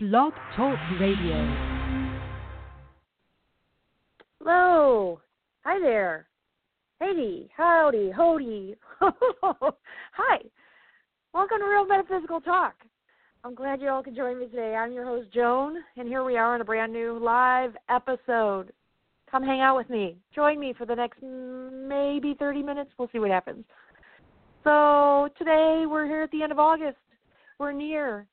Blog 0.00 0.32
Talk 0.54 0.78
Radio. 1.00 1.34
Hello. 4.38 5.20
Hi 5.64 5.80
there. 5.80 6.28
Hey, 7.00 7.50
howdy, 7.56 8.12
hody. 8.16 8.76
Hi. 9.00 10.38
Welcome 11.34 11.58
to 11.58 11.64
Real 11.64 11.84
Metaphysical 11.84 12.40
Talk. 12.40 12.74
I'm 13.42 13.56
glad 13.56 13.80
you 13.80 13.88
all 13.88 14.04
could 14.04 14.14
join 14.14 14.38
me 14.38 14.46
today. 14.46 14.76
I'm 14.76 14.92
your 14.92 15.04
host, 15.04 15.32
Joan, 15.34 15.78
and 15.96 16.06
here 16.06 16.22
we 16.22 16.36
are 16.36 16.54
on 16.54 16.60
a 16.60 16.64
brand 16.64 16.92
new 16.92 17.18
live 17.18 17.72
episode. 17.88 18.72
Come 19.28 19.42
hang 19.42 19.62
out 19.62 19.76
with 19.76 19.90
me. 19.90 20.16
Join 20.32 20.60
me 20.60 20.74
for 20.78 20.86
the 20.86 20.94
next 20.94 21.20
maybe 21.20 22.36
30 22.38 22.62
minutes. 22.62 22.92
We'll 23.00 23.10
see 23.12 23.18
what 23.18 23.32
happens. 23.32 23.64
So, 24.62 25.28
today 25.36 25.86
we're 25.90 26.06
here 26.06 26.22
at 26.22 26.30
the 26.30 26.44
end 26.44 26.52
of 26.52 26.60
August. 26.60 26.98
We're 27.58 27.72
near 27.72 28.28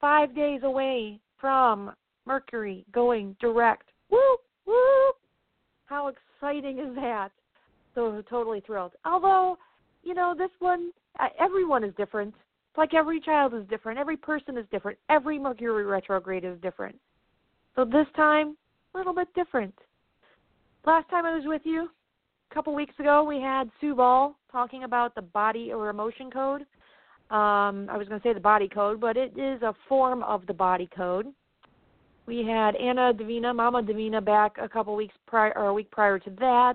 five 0.00 0.34
days 0.34 0.60
away 0.62 1.18
from 1.40 1.92
Mercury 2.26 2.84
going 2.92 3.36
direct. 3.40 3.88
Woo! 4.10 4.36
Woo! 4.66 5.12
How 5.86 6.08
exciting 6.08 6.78
is 6.78 6.94
that? 6.96 7.30
So 7.94 8.22
totally 8.28 8.60
thrilled. 8.64 8.92
Although, 9.04 9.58
you 10.04 10.14
know, 10.14 10.34
this 10.36 10.50
one, 10.58 10.92
uh, 11.18 11.28
everyone 11.38 11.84
is 11.84 11.94
different. 11.96 12.34
Like 12.76 12.94
every 12.94 13.20
child 13.20 13.54
is 13.54 13.66
different. 13.68 13.98
Every 13.98 14.16
person 14.16 14.56
is 14.56 14.66
different. 14.70 14.98
Every 15.08 15.38
Mercury 15.38 15.84
retrograde 15.84 16.44
is 16.44 16.60
different. 16.62 16.96
So 17.74 17.84
this 17.84 18.06
time, 18.14 18.56
a 18.94 18.98
little 18.98 19.14
bit 19.14 19.28
different. 19.34 19.74
Last 20.86 21.08
time 21.10 21.26
I 21.26 21.34
was 21.34 21.44
with 21.44 21.62
you, 21.64 21.88
a 22.50 22.54
couple 22.54 22.74
weeks 22.74 22.94
ago, 22.98 23.24
we 23.24 23.40
had 23.40 23.70
Sue 23.80 23.94
Ball 23.94 24.36
talking 24.50 24.84
about 24.84 25.14
the 25.14 25.22
body 25.22 25.72
or 25.72 25.90
emotion 25.90 26.30
code 26.30 26.64
um, 27.30 27.88
I 27.90 27.96
was 27.96 28.08
going 28.08 28.20
to 28.20 28.26
say 28.26 28.32
the 28.32 28.40
body 28.40 28.68
code, 28.68 29.00
but 29.00 29.16
it 29.16 29.36
is 29.38 29.62
a 29.62 29.74
form 29.88 30.22
of 30.22 30.46
the 30.46 30.54
body 30.54 30.88
code. 30.96 31.26
We 32.26 32.44
had 32.44 32.76
Anna 32.76 33.12
Davina, 33.14 33.54
Mama 33.54 33.82
Davina, 33.82 34.24
back 34.24 34.56
a 34.60 34.68
couple 34.68 34.94
weeks 34.96 35.14
prior, 35.26 35.52
or 35.56 35.66
a 35.66 35.74
week 35.74 35.90
prior 35.90 36.18
to 36.18 36.30
that, 36.38 36.74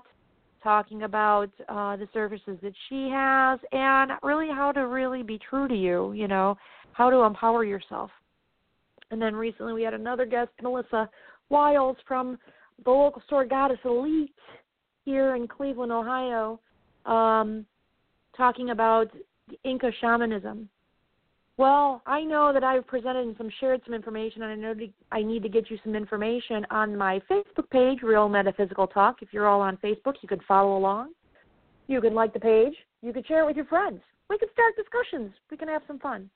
talking 0.64 1.03
about 1.03 1.50
uh, 1.69 1.95
the 1.95 2.08
services 2.14 2.58
that 2.61 2.73
she 2.89 3.09
has 3.11 3.59
and 3.72 4.11
really 4.23 4.47
how 4.47 4.72
to 4.72 4.88
really 4.88 5.23
be 5.23 5.39
true 5.50 5.67
to 5.67 5.75
you. 5.75 6.11
You 6.14 6.27
know, 6.27 6.58
how 6.94 7.09
to 7.09 7.17
empower 7.17 7.64
yourself. 7.64 8.09
And 9.11 9.22
then 9.22 9.36
recently 9.36 9.73
we 9.73 9.83
had 9.83 9.94
another 9.94 10.25
guest, 10.25 10.49
Melissa 10.61 11.09
Wiles 11.49 11.97
from 12.08 12.39
the 12.83 12.89
local 12.89 13.22
store 13.27 13.45
Goddess 13.45 13.80
Elite 13.86 14.33
here 15.05 15.36
in 15.36 15.47
Cleveland, 15.47 15.92
Ohio, 15.92 16.59
um, 17.05 17.66
talking 18.36 18.72
about 18.72 19.11
Inca 19.63 19.91
shamanism. 20.02 20.69
Well, 21.58 22.02
I 22.08 22.23
know 22.23 22.52
that 22.52 22.63
I've 22.63 22.88
presented 22.88 23.27
and 23.27 23.38
some 23.38 23.49
shared 23.59 23.81
some 23.86 23.94
information, 23.94 24.41
and 24.41 24.52
I 24.52 24.55
know 24.55 24.73
I 25.11 25.22
need 25.22 25.44
to 25.44 25.49
get 25.49 25.69
you 25.69 25.77
some 25.83 25.95
information 25.95 26.66
on 26.72 26.97
my 26.97 27.22
Facebook 27.30 27.69
page, 27.69 28.02
Real 28.02 28.27
Metaphysical 28.27 28.88
Talk. 28.88 29.21
If 29.21 29.30
you're 29.31 29.47
all 29.47 29.61
on 29.61 29.77
Facebook, 29.77 30.16
you 30.21 30.27
can 30.27 30.39
follow 30.47 30.77
along. 30.77 31.11
You 31.88 32.02
can 32.02 32.16
like 32.16 32.33
the 32.33 32.39
page. 32.39 32.73
You 33.03 33.14
can 33.14 33.23
share 33.25 33.44
it 33.44 33.45
with 33.45 33.55
your 33.55 33.66
friends. 33.66 34.02
We 34.30 34.39
can 34.39 34.49
start 34.52 34.75
discussions. 34.75 35.31
We 35.52 35.58
can 35.58 35.67
have 35.67 35.83
some 35.86 35.99
fun. 35.99 36.30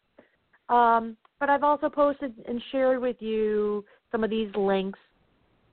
Um, 0.70 1.18
but 1.40 1.50
I've 1.50 1.64
also 1.64 1.90
posted 1.90 2.34
and 2.48 2.62
shared 2.72 3.02
with 3.02 3.18
you 3.20 3.86
some 4.12 4.24
of 4.24 4.30
these 4.30 4.54
links. 4.56 5.00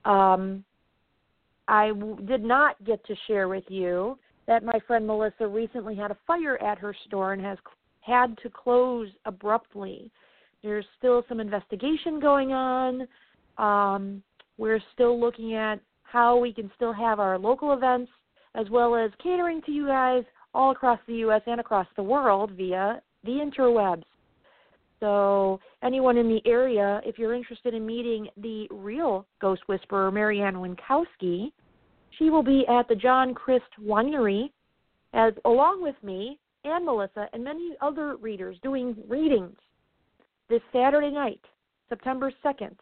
Um, 0.04 0.64
I 1.68 1.88
w- 1.88 2.16
did 2.26 2.44
not 2.44 2.82
get 2.84 3.04
to 3.06 3.14
share 3.26 3.48
with 3.48 3.64
you 3.68 4.18
that 4.46 4.64
my 4.64 4.78
friend 4.86 5.06
Melissa 5.06 5.46
recently 5.46 5.94
had 5.94 6.10
a 6.10 6.16
fire 6.26 6.62
at 6.62 6.78
her 6.78 6.94
store 7.06 7.32
and 7.32 7.42
has 7.42 7.58
had 8.00 8.36
to 8.42 8.50
close 8.50 9.08
abruptly. 9.24 10.10
There's 10.62 10.84
still 10.98 11.24
some 11.28 11.40
investigation 11.40 12.20
going 12.20 12.52
on. 12.52 13.06
Um, 13.58 14.22
we're 14.58 14.80
still 14.92 15.18
looking 15.18 15.54
at 15.54 15.80
how 16.02 16.36
we 16.36 16.52
can 16.52 16.70
still 16.76 16.92
have 16.92 17.18
our 17.18 17.38
local 17.38 17.72
events 17.72 18.10
as 18.54 18.68
well 18.70 18.94
as 18.94 19.10
catering 19.22 19.60
to 19.62 19.72
you 19.72 19.86
guys 19.86 20.22
all 20.54 20.70
across 20.70 21.00
the 21.06 21.14
U.S. 21.14 21.42
and 21.46 21.60
across 21.60 21.86
the 21.96 22.02
world 22.02 22.52
via 22.52 23.02
the 23.24 23.30
interwebs. 23.32 24.04
So, 25.00 25.60
anyone 25.82 26.16
in 26.16 26.28
the 26.28 26.40
area, 26.46 27.00
if 27.04 27.18
you're 27.18 27.34
interested 27.34 27.74
in 27.74 27.84
meeting 27.84 28.28
the 28.36 28.68
real 28.70 29.26
ghost 29.40 29.62
whisperer, 29.66 30.10
Mary 30.10 30.40
Ann 30.40 30.54
Winkowski, 30.54 31.52
she 32.18 32.30
will 32.30 32.42
be 32.42 32.64
at 32.68 32.88
the 32.88 32.94
John 32.94 33.34
Christ 33.34 33.64
Winery, 33.82 34.50
as 35.12 35.32
along 35.44 35.82
with 35.82 35.96
me 36.02 36.38
and 36.64 36.84
Melissa 36.84 37.28
and 37.32 37.44
many 37.44 37.72
other 37.80 38.16
readers 38.16 38.56
doing 38.62 38.96
readings 39.08 39.56
this 40.48 40.62
Saturday 40.72 41.10
night, 41.10 41.40
September 41.88 42.32
2nd. 42.44 42.76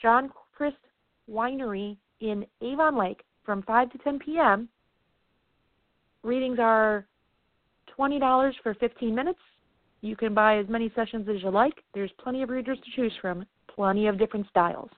John 0.00 0.30
Christ 0.56 0.76
Winery 1.30 1.96
in 2.20 2.44
Avon 2.60 2.98
Lake 2.98 3.22
from 3.44 3.62
5 3.62 3.90
to 3.92 3.98
10 3.98 4.18
p.m. 4.18 4.68
Readings 6.22 6.58
are 6.60 7.06
$20 7.98 8.52
for 8.62 8.74
15 8.74 9.14
minutes. 9.14 9.38
You 10.00 10.16
can 10.16 10.34
buy 10.34 10.58
as 10.58 10.68
many 10.68 10.90
sessions 10.94 11.28
as 11.28 11.42
you 11.42 11.50
like. 11.50 11.74
There's 11.94 12.10
plenty 12.22 12.42
of 12.42 12.50
readers 12.50 12.78
to 12.78 12.90
choose 12.96 13.12
from, 13.20 13.44
plenty 13.68 14.08
of 14.08 14.18
different 14.18 14.48
styles. 14.48 14.90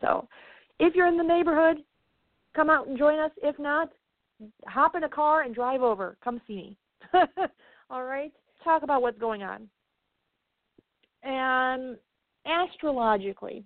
So, 0.00 0.28
if 0.78 0.94
you're 0.94 1.06
in 1.06 1.16
the 1.16 1.24
neighborhood, 1.24 1.78
come 2.54 2.70
out 2.70 2.88
and 2.88 2.98
join 2.98 3.18
us. 3.18 3.30
If 3.42 3.58
not, 3.58 3.90
hop 4.66 4.94
in 4.94 5.04
a 5.04 5.08
car 5.08 5.42
and 5.42 5.54
drive 5.54 5.82
over. 5.82 6.16
Come 6.22 6.40
see 6.46 6.54
me. 6.56 6.76
All 7.90 8.04
right? 8.04 8.32
Talk 8.64 8.82
about 8.82 9.02
what's 9.02 9.18
going 9.18 9.42
on. 9.42 9.68
And 11.22 11.96
astrologically, 12.46 13.64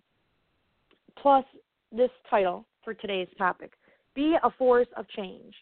plus 1.16 1.44
this 1.90 2.10
title 2.28 2.64
for 2.82 2.94
today's 2.94 3.28
topic 3.38 3.72
Be 4.14 4.36
a 4.42 4.50
Force 4.50 4.88
of 4.96 5.08
Change. 5.10 5.54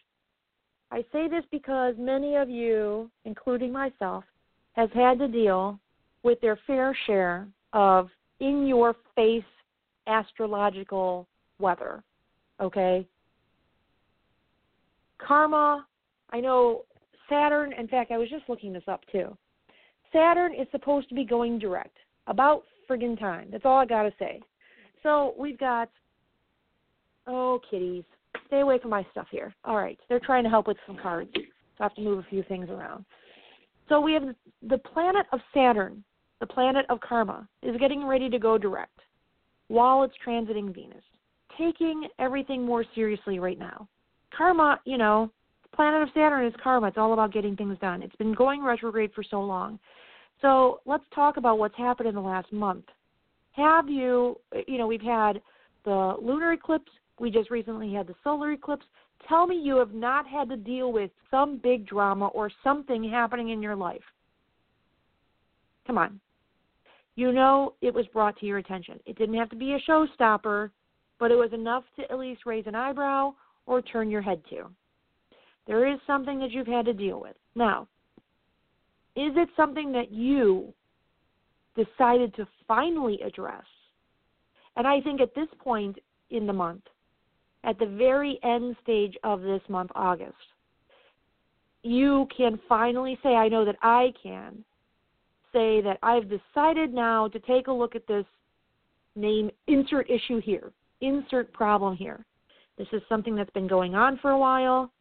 I 0.93 1.05
say 1.13 1.29
this 1.29 1.45
because 1.51 1.95
many 1.99 2.35
of 2.37 2.49
you, 2.49 3.11
including 3.25 3.73
myself, 3.73 4.25
has 4.73 4.89
had 4.95 5.19
to 5.19 5.29
deal 5.29 5.79
with 6.23 6.41
their 6.41 6.59
fair 6.67 6.97
share 7.07 7.47
of 7.73 8.09
in 8.41 8.67
your 8.67 8.97
face 9.15 9.45
astrological 10.07 11.29
weather. 11.59 12.03
Okay? 12.61 13.07
karma, 15.27 15.87
I 16.31 16.41
know 16.41 16.85
Saturn, 17.29 17.73
in 17.73 17.89
fact, 17.89 18.11
I 18.11 18.19
was 18.19 18.29
just 18.29 18.49
looking 18.49 18.73
this 18.73 18.83
up 18.89 19.03
too. 19.13 19.37
Saturn 20.13 20.53
is 20.55 20.67
supposed 20.73 21.09
to 21.09 21.15
be 21.15 21.25
going 21.25 21.59
direct. 21.59 21.97
About 22.27 22.63
friggin' 22.89 23.19
time. 23.19 23.49
That's 23.51 23.65
all 23.65 23.79
I 23.79 23.87
got 23.87 24.03
to 24.03 24.13
say. 24.19 24.41
So 25.03 25.35
we've 25.39 25.59
got, 25.59 25.89
oh, 27.27 27.61
kitties. 27.71 28.05
Stay 28.47 28.61
away 28.61 28.79
from 28.81 28.91
my 28.91 29.07
stuff 29.13 29.27
here. 29.31 29.55
All 29.65 29.77
right. 29.77 29.99
They're 30.09 30.21
trying 30.21 30.45
to 30.45 30.51
help 30.51 30.67
with 30.67 30.77
some 30.87 30.99
cards. 31.01 31.31
So 31.35 31.41
I 31.81 31.83
have 31.85 31.95
to 31.95 32.03
move 32.03 32.19
a 32.19 32.27
few 32.29 32.43
things 32.45 32.69
around. 32.69 33.05
So 33.89 34.01
we 34.01 34.13
have 34.13 34.25
the 34.69 34.79
planet 34.79 35.27
of 35.33 35.41
Saturn, 35.55 36.05
the 36.41 36.47
planet 36.47 36.87
of 36.89 37.01
karma, 37.01 37.49
is 37.63 37.77
getting 37.79 38.05
ready 38.05 38.29
to 38.29 38.39
go 38.39 38.59
direct 38.59 38.99
while 39.69 40.03
it's 40.03 40.15
transiting 40.25 40.75
Venus, 40.75 41.05
taking 41.61 42.09
everything 42.19 42.65
more 42.65 42.85
seriously 42.95 43.39
right 43.39 43.59
now 43.59 43.87
karma, 44.37 44.81
you 44.85 44.99
know, 44.99 45.31
planet 45.75 46.03
of 46.03 46.09
Saturn 46.15 46.47
is 46.47 46.55
karma. 46.63 46.89
It's 46.89 46.99
all 46.99 47.13
about 47.13 47.33
getting 47.33 47.57
things 47.57 47.77
done. 47.81 48.03
It's 48.03 48.17
been 48.17 48.35
going 48.35 48.63
retrograde 48.63 49.13
for 49.15 49.23
so 49.23 49.41
long. 49.41 49.79
So 50.41 50.81
let's 50.87 51.05
talk 51.15 51.37
about 51.37 51.59
what's 51.59 51.77
happened 51.77 52.09
in 52.09 52.15
the 52.15 52.21
last 52.21 52.53
month. 52.53 52.87
Have 53.53 53.89
you, 53.89 54.39
you 54.67 54.79
know, 54.79 54.87
we've 54.87 55.03
had 55.03 55.41
the 55.85 56.15
lunar 56.21 56.53
eclipse. 56.53 56.91
We 57.19 57.31
just 57.31 57.51
recently 57.51 57.93
had 57.93 58.07
the 58.07 58.15
solar 58.25 58.53
eclipse. 58.53 58.87
Tell 59.29 59.47
me 59.47 59.61
you 59.61 59.77
have 59.77 59.93
not 59.93 60.27
had 60.27 60.49
to 60.49 60.57
deal 60.57 60.93
with 60.93 61.11
some 61.31 61.61
big 61.63 61.87
drama 61.87 62.29
or 62.29 62.51
something 62.65 63.09
happening 63.09 63.51
in 63.51 63.63
your 63.63 63.77
life. 63.77 64.01
Come 65.87 65.99
on. 65.99 66.21
You 67.17 67.33
know 67.33 67.75
it 67.83 67.93
was 67.93 68.07
brought 68.15 68.39
to 68.39 68.47
your 68.47 68.59
attention. 68.59 68.99
It 69.05 69.19
didn't 69.19 69.35
have 69.35 69.51
to 69.51 69.57
be 69.57 69.75
a 69.75 69.91
showstopper, 69.91 70.71
but 71.21 71.31
it 71.31 71.37
was 71.37 71.53
enough 71.53 71.85
to 71.97 72.11
at 72.11 72.19
least 72.19 72.47
raise 72.47 72.67
an 72.67 72.75
eyebrow 72.75 73.35
or 73.67 73.83
turn 73.83 74.11
your 74.11 74.23
head 74.23 74.43
to. 74.51 74.65
There 75.67 75.87
is 75.87 76.01
something 76.07 76.41
that 76.41 76.51
you've 76.51 76.67
had 76.67 76.87
to 76.87 76.95
deal 76.95 77.21
with. 77.21 77.37
Now, 77.55 77.87
is 79.15 79.33
it 79.37 79.49
something 79.55 79.93
that 79.93 80.11
you 80.11 80.73
decided 81.77 82.35
to 82.35 82.49
finally 82.67 83.21
address? 83.25 83.65
And 84.77 84.87
I 84.87 85.01
think 85.03 85.21
at 85.21 85.35
this 85.35 85.49
point 85.59 85.99
in 86.31 86.47
the 86.47 86.53
month, 86.53 86.83
at 87.65 87.79
the 87.79 87.87
very 87.87 88.41
end 88.43 88.75
stage 88.83 89.15
of 89.23 89.43
this 89.43 89.61
month, 89.69 89.91
August, 89.95 90.35
you 91.83 92.27
can 92.35 92.59
finally 92.69 93.19
say, 93.23 93.31
I 93.31 93.49
know 93.49 93.65
that 93.65 93.77
I 93.83 94.13
can 94.23 94.65
say 95.53 95.83
that 95.83 95.99
I've 96.03 96.31
decided 96.31 96.95
now 96.95 97.29
to 97.29 97.39
take 97.41 97.67
a 97.67 97.73
look 97.73 97.95
at 97.95 98.07
this 98.07 98.25
name, 99.17 99.51
insert 99.67 100.09
issue 100.09 100.41
here, 100.41 100.73
insert 101.01 101.53
problem 101.53 101.97
here. 101.97 102.25
This 102.79 102.89
is 102.93 103.03
something 103.09 103.35
that's 103.35 103.51
been 103.51 103.69
going 103.69 103.95
on 103.95 104.19
for 104.19 104.31
a 104.31 104.39
while. 104.39 104.93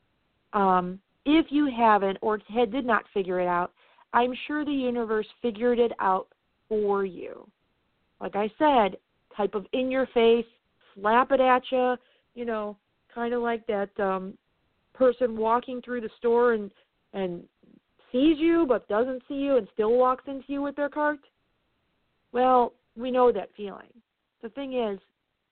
Um, 0.54 1.00
if 1.25 1.46
you 1.50 1.69
haven't 1.75 2.18
or 2.22 2.40
did 2.54 2.86
not 2.86 3.04
figure 3.13 3.40
it 3.40 3.48
out, 3.48 3.72
I'm 4.13 4.34
sure 4.48 4.66
the 4.66 4.72
universe 4.72 5.28
figured 5.42 5.80
it 5.80 5.92
out 6.00 6.28
for 6.68 7.06
you. 7.06 7.48
like 8.22 8.36
I 8.36 8.51
said, 8.57 8.98
type 9.36 9.56
of 9.56 9.66
in 9.74 9.90
your 9.92 10.07
face, 10.07 10.46
slap 10.96 11.31
it 11.31 11.40
at 11.40 11.63
you, 11.72 11.96
you 12.36 12.46
know, 12.46 12.78
kind 13.13 13.34
of 13.34 13.42
like 13.42 13.66
that 13.68 13.90
um 14.00 14.38
person 14.94 15.38
walking 15.38 15.81
through 15.81 16.01
the 16.01 16.10
store 16.18 16.54
and 16.54 16.72
and 17.13 17.44
sees 18.12 18.38
you 18.38 18.66
but 18.68 18.88
doesn't 18.88 19.22
see 19.28 19.36
you 19.36 19.57
and 19.57 19.68
still 19.74 19.94
walks 19.94 20.25
into 20.28 20.46
you 20.48 20.62
with 20.62 20.75
their 20.75 20.90
cart. 20.90 21.19
Well, 22.31 22.74
we 22.96 23.12
know 23.12 23.31
that 23.31 23.50
feeling. 23.56 23.90
The 24.42 24.50
thing 24.50 24.74
is, 24.74 25.00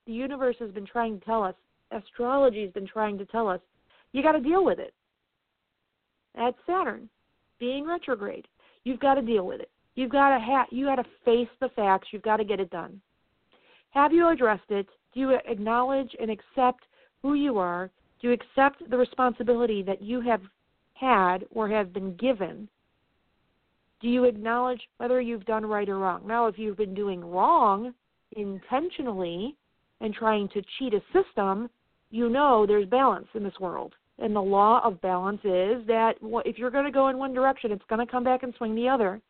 the 0.08 0.14
universe 0.14 0.56
has 0.58 0.70
been 0.72 0.86
trying 0.86 1.20
to 1.20 1.24
tell 1.26 1.44
us, 1.44 1.54
astrology 1.92 2.62
has 2.62 2.72
been 2.72 2.86
trying 2.86 3.18
to 3.18 3.26
tell 3.26 3.46
us, 3.46 3.60
you 4.12 4.22
got 4.22 4.32
to 4.32 4.40
deal 4.40 4.64
with 4.64 4.78
it. 4.80 4.94
That's 6.34 6.56
Saturn 6.66 7.08
being 7.60 7.86
retrograde. 7.86 8.48
You've 8.84 9.00
got 9.00 9.14
to 9.14 9.22
deal 9.22 9.46
with 9.46 9.60
it. 9.60 9.70
You've 9.96 10.10
got 10.10 10.30
to 10.30 10.42
ha- 10.42 10.66
you 10.70 10.86
got 10.86 10.96
to 10.96 11.04
face 11.24 11.48
the 11.60 11.68
facts. 11.70 12.08
You've 12.10 12.22
got 12.22 12.38
to 12.38 12.44
get 12.44 12.60
it 12.60 12.70
done. 12.70 13.00
Have 13.90 14.12
you 14.12 14.28
addressed 14.28 14.70
it? 14.70 14.86
Do 15.12 15.20
you 15.20 15.38
acknowledge 15.46 16.14
and 16.20 16.30
accept 16.30 16.84
who 17.20 17.34
you 17.34 17.58
are? 17.58 17.90
Do 18.20 18.28
you 18.28 18.32
accept 18.34 18.88
the 18.88 18.96
responsibility 18.96 19.82
that 19.82 20.00
you 20.00 20.20
have 20.22 20.40
had 20.94 21.44
or 21.50 21.68
have 21.68 21.92
been 21.92 22.16
given? 22.16 22.68
Do 24.00 24.08
you 24.08 24.24
acknowledge 24.24 24.80
whether 24.96 25.20
you've 25.20 25.44
done 25.44 25.66
right 25.66 25.88
or 25.88 25.98
wrong? 25.98 26.26
Now, 26.26 26.46
if 26.46 26.58
you've 26.58 26.76
been 26.76 26.94
doing 26.94 27.20
wrong 27.22 27.92
intentionally 28.36 29.56
and 30.00 30.14
trying 30.14 30.48
to 30.50 30.62
cheat 30.78 30.94
a 30.94 31.02
system, 31.12 31.68
you 32.10 32.28
know 32.28 32.66
there's 32.66 32.88
balance 32.88 33.28
in 33.34 33.42
this 33.42 33.58
world. 33.60 33.94
And 34.18 34.34
the 34.34 34.40
law 34.40 34.80
of 34.84 35.00
balance 35.00 35.40
is 35.44 35.86
that 35.86 36.14
if 36.44 36.58
you're 36.58 36.70
going 36.70 36.84
to 36.84 36.90
go 36.90 37.08
in 37.08 37.18
one 37.18 37.34
direction, 37.34 37.70
it's 37.70 37.84
going 37.88 38.04
to 38.04 38.10
come 38.10 38.24
back 38.24 38.42
and 38.42 38.52
swing 38.56 38.74
the 38.74 38.88
other. 38.88 39.20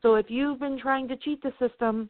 So 0.00 0.14
if 0.14 0.26
you've 0.28 0.58
been 0.58 0.78
trying 0.78 1.06
to 1.08 1.16
cheat 1.16 1.42
the 1.42 1.52
system, 1.58 2.08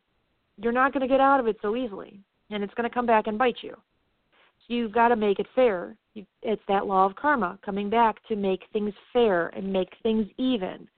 you're 0.56 0.72
not 0.72 0.92
going 0.92 1.02
to 1.02 1.12
get 1.12 1.20
out 1.20 1.40
of 1.40 1.46
it 1.46 1.56
so 1.60 1.76
easily, 1.76 2.20
and 2.50 2.62
it's 2.62 2.74
going 2.74 2.88
to 2.88 2.94
come 2.94 3.06
back 3.06 3.26
and 3.26 3.38
bite 3.38 3.56
you. 3.62 3.74
So 3.74 4.74
you've 4.74 4.92
got 4.92 5.08
to 5.08 5.16
make 5.16 5.38
it 5.38 5.46
fair. 5.54 5.96
It's 6.14 6.62
that 6.68 6.86
law 6.86 7.06
of 7.06 7.16
karma 7.16 7.58
coming 7.64 7.90
back 7.90 8.16
to 8.28 8.36
make 8.36 8.62
things 8.72 8.92
fair 9.12 9.48
and 9.48 9.72
make 9.72 9.88
things 10.02 10.26
even. 10.38 10.88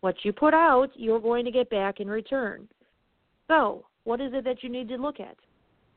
What 0.00 0.16
you 0.24 0.32
put 0.32 0.54
out, 0.54 0.90
you're 0.94 1.20
going 1.20 1.44
to 1.44 1.52
get 1.52 1.70
back 1.70 2.00
in 2.00 2.08
return. 2.08 2.68
So, 3.46 3.84
what 4.04 4.20
is 4.20 4.32
it 4.34 4.44
that 4.44 4.62
you 4.62 4.68
need 4.68 4.88
to 4.88 4.96
look 4.96 5.20
at? 5.20 5.36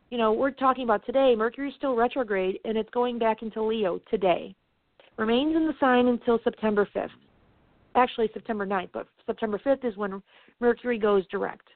You 0.09 0.17
know, 0.17 0.31
we're 0.31 0.51
talking 0.51 0.83
about 0.83 1.05
today, 1.05 1.35
Mercury's 1.35 1.73
still 1.77 1.95
retrograde 1.95 2.59
and 2.63 2.77
it's 2.77 2.89
going 2.91 3.17
back 3.17 3.41
into 3.41 3.61
Leo 3.61 3.99
today 4.09 4.55
remains 5.17 5.55
in 5.55 5.65
the 5.65 5.73
sign 5.79 6.07
until 6.07 6.39
September 6.43 6.87
5th. 6.95 7.09
Actually, 7.95 8.29
September 8.33 8.65
9th, 8.65 8.89
but 8.93 9.07
September 9.25 9.59
5th 9.65 9.85
is 9.85 9.95
when 9.95 10.21
Mercury 10.59 10.99
goes 10.99 11.25
direct. 11.27 11.67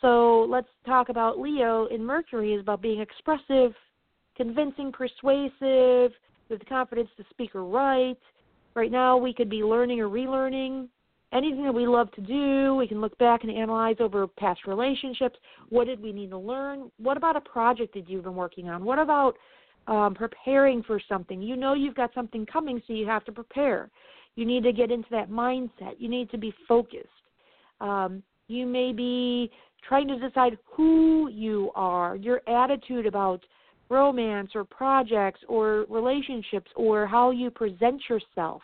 So 0.00 0.46
let's 0.48 0.68
talk 0.86 1.10
about 1.10 1.38
Leo 1.38 1.86
in 1.86 2.04
Mercury 2.04 2.54
is 2.54 2.60
about 2.60 2.82
being 2.82 3.00
expressive, 3.00 3.72
convincing, 4.36 4.90
persuasive, 4.90 6.12
with 6.48 6.58
the 6.58 6.64
confidence 6.66 7.10
to 7.18 7.24
speak 7.30 7.54
or 7.54 7.64
write. 7.64 8.18
Right 8.74 8.90
now, 8.90 9.16
we 9.16 9.32
could 9.32 9.50
be 9.50 9.62
learning 9.62 10.00
or 10.00 10.08
relearning. 10.08 10.88
Anything 11.32 11.64
that 11.64 11.72
we 11.72 11.86
love 11.86 12.10
to 12.12 12.20
do, 12.20 12.74
we 12.74 12.86
can 12.86 13.00
look 13.00 13.16
back 13.18 13.42
and 13.42 13.50
analyze 13.50 13.96
over 14.00 14.26
past 14.26 14.66
relationships. 14.66 15.38
What 15.70 15.86
did 15.86 16.00
we 16.00 16.12
need 16.12 16.30
to 16.30 16.38
learn? 16.38 16.90
What 16.98 17.16
about 17.16 17.36
a 17.36 17.40
project 17.40 17.94
that 17.94 18.08
you've 18.08 18.24
been 18.24 18.36
working 18.36 18.68
on? 18.68 18.84
What 18.84 18.98
about 18.98 19.36
um, 19.86 20.14
preparing 20.14 20.82
for 20.82 21.00
something. 21.08 21.42
You 21.42 21.56
know 21.56 21.74
you've 21.74 21.94
got 21.94 22.14
something 22.14 22.46
coming, 22.46 22.80
so 22.86 22.92
you 22.92 23.06
have 23.06 23.24
to 23.24 23.32
prepare. 23.32 23.90
You 24.36 24.46
need 24.46 24.62
to 24.64 24.72
get 24.72 24.90
into 24.90 25.08
that 25.10 25.30
mindset. 25.30 25.94
You 25.98 26.08
need 26.08 26.30
to 26.30 26.38
be 26.38 26.54
focused. 26.68 27.08
Um, 27.80 28.22
you 28.48 28.66
may 28.66 28.92
be 28.92 29.50
trying 29.86 30.08
to 30.08 30.18
decide 30.18 30.56
who 30.64 31.28
you 31.30 31.70
are, 31.74 32.16
your 32.16 32.40
attitude 32.48 33.06
about 33.06 33.40
romance 33.88 34.52
or 34.54 34.64
projects 34.64 35.40
or 35.48 35.84
relationships 35.88 36.70
or 36.76 37.06
how 37.06 37.30
you 37.30 37.50
present 37.50 38.00
yourself. 38.08 38.62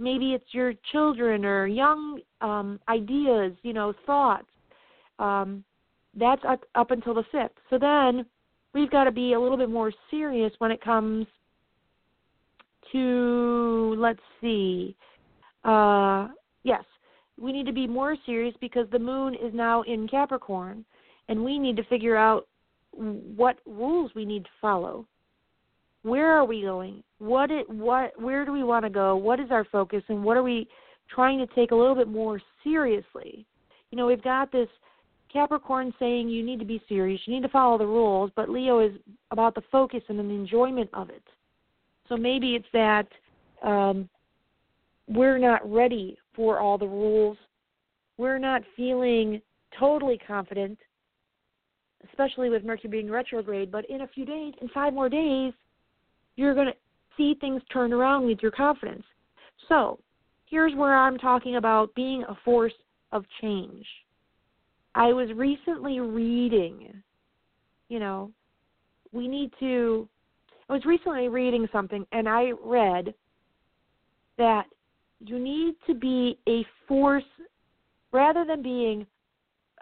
Maybe 0.00 0.32
it's 0.32 0.52
your 0.52 0.72
children 0.90 1.44
or 1.44 1.66
young 1.66 2.20
um, 2.40 2.80
ideas, 2.88 3.52
you 3.62 3.74
know, 3.74 3.92
thoughts. 4.06 4.48
Um, 5.18 5.62
that's 6.16 6.42
up, 6.48 6.64
up 6.74 6.90
until 6.90 7.14
the 7.14 7.24
5th. 7.32 7.50
So 7.68 7.78
then 7.78 8.24
we've 8.74 8.90
got 8.90 9.04
to 9.04 9.12
be 9.12 9.34
a 9.34 9.40
little 9.40 9.58
bit 9.58 9.70
more 9.70 9.92
serious 10.10 10.52
when 10.58 10.70
it 10.70 10.82
comes 10.82 11.26
to 12.92 13.94
let's 13.98 14.20
see 14.40 14.96
uh 15.64 16.28
yes 16.64 16.82
we 17.38 17.52
need 17.52 17.66
to 17.66 17.72
be 17.72 17.86
more 17.86 18.16
serious 18.26 18.54
because 18.60 18.86
the 18.90 18.98
moon 18.98 19.34
is 19.34 19.52
now 19.54 19.82
in 19.82 20.08
capricorn 20.08 20.84
and 21.28 21.44
we 21.44 21.58
need 21.58 21.76
to 21.76 21.84
figure 21.84 22.16
out 22.16 22.48
what 22.92 23.58
rules 23.66 24.10
we 24.14 24.24
need 24.24 24.44
to 24.44 24.50
follow 24.60 25.06
where 26.02 26.32
are 26.32 26.44
we 26.44 26.62
going 26.62 27.02
what 27.18 27.50
it 27.50 27.68
what 27.68 28.18
where 28.20 28.44
do 28.44 28.52
we 28.52 28.62
want 28.62 28.84
to 28.84 28.90
go 28.90 29.16
what 29.16 29.40
is 29.40 29.50
our 29.50 29.64
focus 29.64 30.02
and 30.08 30.22
what 30.22 30.36
are 30.36 30.42
we 30.42 30.68
trying 31.08 31.38
to 31.38 31.46
take 31.54 31.72
a 31.72 31.74
little 31.74 31.94
bit 31.94 32.08
more 32.08 32.40
seriously 32.64 33.44
you 33.90 33.98
know 33.98 34.06
we've 34.06 34.22
got 34.22 34.50
this 34.52 34.68
Capricorn 35.32 35.94
saying 35.98 36.28
you 36.28 36.44
need 36.44 36.58
to 36.58 36.64
be 36.64 36.82
serious, 36.88 37.20
you 37.24 37.34
need 37.34 37.42
to 37.42 37.48
follow 37.48 37.78
the 37.78 37.86
rules, 37.86 38.30
but 38.34 38.48
Leo 38.48 38.80
is 38.80 38.92
about 39.30 39.54
the 39.54 39.62
focus 39.70 40.02
and 40.08 40.18
the 40.18 40.24
enjoyment 40.24 40.90
of 40.92 41.08
it. 41.08 41.22
So 42.08 42.16
maybe 42.16 42.56
it's 42.56 42.66
that 42.72 43.06
um, 43.62 44.08
we're 45.08 45.38
not 45.38 45.70
ready 45.70 46.18
for 46.34 46.58
all 46.58 46.78
the 46.78 46.88
rules. 46.88 47.36
We're 48.18 48.38
not 48.38 48.62
feeling 48.76 49.40
totally 49.78 50.18
confident, 50.26 50.78
especially 52.08 52.50
with 52.50 52.64
Mercury 52.64 52.90
being 52.90 53.10
retrograde. 53.10 53.70
But 53.70 53.88
in 53.88 54.00
a 54.00 54.08
few 54.08 54.24
days, 54.24 54.54
in 54.60 54.68
five 54.70 54.92
more 54.92 55.08
days, 55.08 55.52
you're 56.36 56.54
going 56.54 56.68
to 56.68 56.74
see 57.16 57.34
things 57.40 57.62
turn 57.72 57.92
around 57.92 58.26
with 58.26 58.38
your 58.40 58.50
confidence. 58.50 59.04
So 59.68 59.98
here's 60.46 60.74
where 60.74 60.96
I'm 60.96 61.18
talking 61.18 61.56
about 61.56 61.94
being 61.94 62.24
a 62.28 62.36
force 62.44 62.72
of 63.12 63.24
change. 63.40 63.86
I 64.94 65.12
was 65.12 65.28
recently 65.34 66.00
reading, 66.00 67.02
you 67.88 68.00
know, 68.00 68.32
we 69.12 69.28
need 69.28 69.52
to. 69.60 70.08
I 70.68 70.72
was 70.74 70.84
recently 70.84 71.28
reading 71.28 71.68
something 71.72 72.06
and 72.12 72.28
I 72.28 72.52
read 72.64 73.12
that 74.38 74.66
you 75.20 75.38
need 75.38 75.74
to 75.86 75.94
be 75.94 76.38
a 76.48 76.64
force 76.88 77.24
rather 78.12 78.44
than 78.44 78.62
being. 78.62 79.06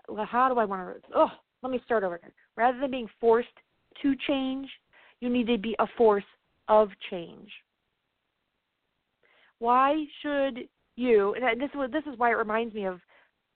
Well, 0.09 0.27
how 0.27 0.49
do 0.49 0.59
I 0.59 0.65
want 0.65 1.03
to? 1.03 1.09
Oh, 1.15 1.31
let 1.62 1.71
me 1.71 1.81
start 1.85 2.05
over 2.05 2.17
again. 2.17 2.33
Rather 2.56 2.79
than 2.81 2.91
being 2.91 3.09
forced 3.21 3.49
to 4.02 4.14
change, 4.26 4.69
you 5.21 5.28
need 5.28 5.47
to 5.47 5.59
be 5.59 5.76
a 5.78 5.87
force 5.97 6.25
of 6.69 6.91
change. 7.11 7.51
Why 9.59 10.05
should 10.23 10.69
you? 10.97 11.35
And 11.35 11.61
this 11.61 11.71
this 11.93 12.05
is 12.13 12.19
why 12.19 12.31
it 12.31 12.37
reminds 12.37 12.75
me 12.75 12.87
of 12.87 13.01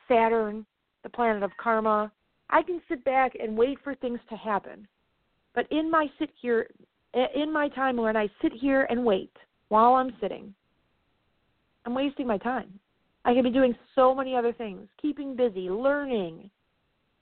Saturn 0.08 0.66
the 1.02 1.08
planet 1.08 1.42
of 1.42 1.50
karma. 1.60 2.10
I 2.50 2.62
can 2.62 2.80
sit 2.88 3.04
back 3.04 3.32
and 3.40 3.56
wait 3.56 3.78
for 3.82 3.94
things 3.94 4.20
to 4.28 4.36
happen. 4.36 4.86
But 5.54 5.70
in 5.70 5.90
my 5.90 6.06
sit 6.18 6.30
here 6.40 6.68
in 7.34 7.52
my 7.52 7.68
time 7.68 7.96
when 7.96 8.16
I 8.16 8.28
sit 8.40 8.52
here 8.52 8.86
and 8.88 9.04
wait 9.04 9.32
while 9.68 9.94
I'm 9.94 10.14
sitting, 10.20 10.54
I'm 11.84 11.94
wasting 11.94 12.26
my 12.26 12.38
time. 12.38 12.78
I 13.24 13.34
could 13.34 13.44
be 13.44 13.50
doing 13.50 13.74
so 13.94 14.14
many 14.14 14.34
other 14.34 14.52
things, 14.52 14.88
keeping 15.00 15.36
busy, 15.36 15.70
learning, 15.70 16.50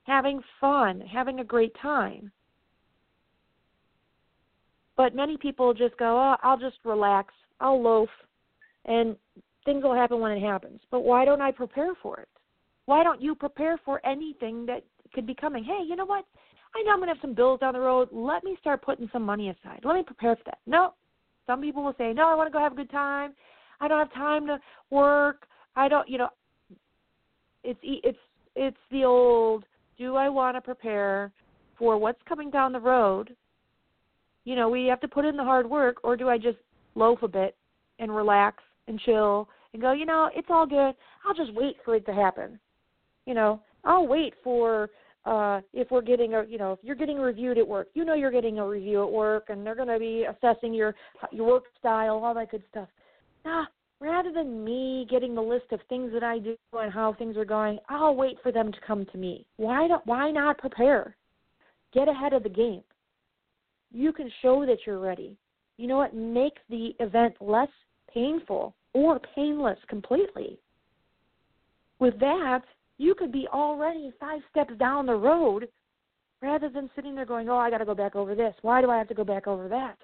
having 0.04 0.40
fun, 0.60 1.00
having 1.00 1.40
a 1.40 1.44
great 1.44 1.74
time. 1.80 2.32
But 5.00 5.14
many 5.14 5.38
people 5.38 5.72
just 5.72 5.96
go, 5.96 6.18
oh, 6.18 6.36
I'll 6.42 6.58
just 6.58 6.76
relax, 6.84 7.32
I'll 7.58 7.82
loaf, 7.82 8.10
and 8.84 9.16
things 9.64 9.82
will 9.82 9.94
happen 9.94 10.20
when 10.20 10.30
it 10.30 10.42
happens. 10.42 10.78
But 10.90 11.04
why 11.04 11.24
don't 11.24 11.40
I 11.40 11.52
prepare 11.52 11.94
for 12.02 12.20
it? 12.20 12.28
Why 12.84 13.02
don't 13.02 13.22
you 13.22 13.34
prepare 13.34 13.80
for 13.82 14.04
anything 14.06 14.66
that 14.66 14.84
could 15.14 15.26
be 15.26 15.34
coming? 15.34 15.64
Hey, 15.64 15.82
you 15.88 15.96
know 15.96 16.04
what? 16.04 16.26
I 16.74 16.82
know 16.82 16.90
I'm 16.90 16.98
going 16.98 17.08
to 17.08 17.14
have 17.14 17.22
some 17.22 17.32
bills 17.32 17.60
down 17.60 17.72
the 17.72 17.80
road. 17.80 18.10
Let 18.12 18.44
me 18.44 18.58
start 18.60 18.82
putting 18.82 19.08
some 19.10 19.22
money 19.22 19.48
aside. 19.48 19.80
Let 19.84 19.94
me 19.94 20.02
prepare 20.02 20.36
for 20.36 20.42
that. 20.44 20.58
No. 20.66 20.92
Some 21.46 21.62
people 21.62 21.82
will 21.82 21.94
say, 21.96 22.12
no, 22.12 22.28
I 22.28 22.34
want 22.34 22.48
to 22.48 22.52
go 22.52 22.62
have 22.62 22.72
a 22.72 22.76
good 22.76 22.90
time. 22.90 23.32
I 23.80 23.88
don't 23.88 24.00
have 24.00 24.12
time 24.12 24.46
to 24.48 24.60
work. 24.90 25.46
I 25.76 25.88
don't, 25.88 26.10
you 26.10 26.18
know, 26.18 26.28
it's 27.64 27.80
it's 27.82 28.18
it's 28.54 28.76
the 28.90 29.04
old 29.04 29.64
do 29.96 30.16
I 30.16 30.28
want 30.28 30.58
to 30.58 30.60
prepare 30.60 31.32
for 31.78 31.96
what's 31.96 32.20
coming 32.28 32.50
down 32.50 32.72
the 32.72 32.80
road? 32.80 33.34
You 34.44 34.56
know, 34.56 34.68
we 34.68 34.86
have 34.86 35.00
to 35.00 35.08
put 35.08 35.24
in 35.24 35.36
the 35.36 35.44
hard 35.44 35.68
work 35.68 35.98
or 36.02 36.16
do 36.16 36.28
I 36.28 36.38
just 36.38 36.58
loaf 36.94 37.22
a 37.22 37.28
bit 37.28 37.56
and 37.98 38.14
relax 38.14 38.62
and 38.88 38.98
chill 39.00 39.48
and 39.72 39.82
go, 39.82 39.92
you 39.92 40.06
know, 40.06 40.30
it's 40.34 40.48
all 40.50 40.66
good. 40.66 40.94
I'll 41.24 41.34
just 41.36 41.54
wait 41.54 41.76
for 41.84 41.94
it 41.94 42.06
to 42.06 42.12
happen 42.12 42.58
you 43.26 43.34
know, 43.34 43.60
I'll 43.84 44.06
wait 44.06 44.34
for 44.42 44.90
uh 45.26 45.60
if 45.74 45.90
we're 45.90 46.00
getting 46.00 46.32
a 46.32 46.44
you 46.48 46.56
know 46.56 46.72
if 46.72 46.78
you're 46.82 46.96
getting 46.96 47.18
reviewed 47.18 47.58
at 47.58 47.68
work 47.68 47.88
you 47.92 48.06
know 48.06 48.14
you're 48.14 48.30
getting 48.30 48.58
a 48.58 48.66
review 48.66 49.02
at 49.02 49.12
work 49.12 49.50
and 49.50 49.66
they're 49.66 49.74
going 49.74 49.86
to 49.86 49.98
be 49.98 50.24
assessing 50.24 50.72
your 50.72 50.94
your 51.30 51.46
work 51.46 51.64
style 51.78 52.24
all 52.24 52.32
that 52.32 52.50
good 52.50 52.62
stuff 52.70 52.88
nah 53.44 53.66
rather 54.00 54.32
than 54.32 54.64
me 54.64 55.06
getting 55.10 55.34
the 55.34 55.42
list 55.42 55.66
of 55.72 55.80
things 55.90 56.10
that 56.14 56.22
I 56.22 56.38
do 56.38 56.56
and 56.72 56.90
how 56.90 57.12
things 57.12 57.36
are 57.36 57.44
going, 57.44 57.78
I'll 57.90 58.16
wait 58.16 58.38
for 58.42 58.50
them 58.50 58.72
to 58.72 58.78
come 58.86 59.04
to 59.12 59.18
me. 59.18 59.44
Why 59.58 59.86
not 59.86 60.06
why 60.06 60.30
not 60.30 60.56
prepare? 60.56 61.14
Get 61.92 62.08
ahead 62.08 62.32
of 62.32 62.42
the 62.42 62.48
game. 62.48 62.82
You 63.92 64.12
can 64.12 64.30
show 64.42 64.64
that 64.66 64.78
you're 64.86 65.00
ready. 65.00 65.36
You 65.76 65.86
know 65.86 65.96
what? 65.96 66.14
Make 66.14 66.58
the 66.68 66.94
event 67.00 67.34
less 67.40 67.68
painful 68.12 68.74
or 68.92 69.20
painless 69.34 69.78
completely. 69.88 70.58
With 71.98 72.18
that, 72.20 72.62
you 72.98 73.14
could 73.14 73.32
be 73.32 73.48
already 73.52 74.12
five 74.20 74.40
steps 74.50 74.74
down 74.78 75.06
the 75.06 75.14
road 75.14 75.68
rather 76.42 76.68
than 76.68 76.90
sitting 76.94 77.14
there 77.14 77.26
going, 77.26 77.48
Oh, 77.48 77.56
I 77.56 77.70
got 77.70 77.78
to 77.78 77.84
go 77.84 77.94
back 77.94 78.14
over 78.14 78.34
this. 78.34 78.54
Why 78.62 78.80
do 78.80 78.90
I 78.90 78.98
have 78.98 79.08
to 79.08 79.14
go 79.14 79.24
back 79.24 79.46
over 79.46 79.68
that? 79.68 79.96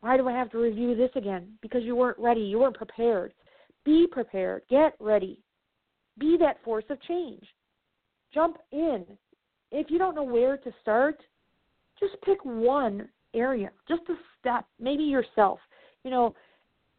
Why 0.00 0.16
do 0.16 0.28
I 0.28 0.32
have 0.32 0.50
to 0.50 0.58
review 0.58 0.94
this 0.94 1.10
again? 1.16 1.48
Because 1.62 1.82
you 1.82 1.96
weren't 1.96 2.18
ready. 2.18 2.40
You 2.40 2.58
weren't 2.60 2.76
prepared. 2.76 3.32
Be 3.84 4.06
prepared. 4.10 4.62
Get 4.68 4.94
ready. 5.00 5.40
Be 6.18 6.36
that 6.40 6.62
force 6.64 6.84
of 6.90 7.02
change. 7.02 7.44
Jump 8.32 8.58
in. 8.72 9.04
If 9.70 9.90
you 9.90 9.98
don't 9.98 10.14
know 10.14 10.24
where 10.24 10.56
to 10.56 10.72
start, 10.80 11.20
just 11.98 12.14
pick 12.22 12.44
one 12.44 13.08
area, 13.34 13.70
just 13.88 14.02
a 14.08 14.14
step, 14.40 14.64
maybe 14.80 15.02
yourself. 15.02 15.58
You 16.04 16.10
know, 16.10 16.34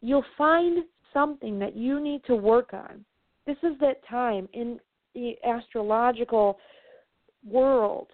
you'll 0.00 0.24
find 0.36 0.84
something 1.12 1.58
that 1.58 1.76
you 1.76 2.00
need 2.00 2.22
to 2.26 2.34
work 2.34 2.72
on. 2.72 3.04
This 3.46 3.56
is 3.62 3.78
that 3.80 4.06
time 4.08 4.48
in 4.52 4.78
the 5.14 5.34
astrological 5.46 6.58
world 7.48 8.08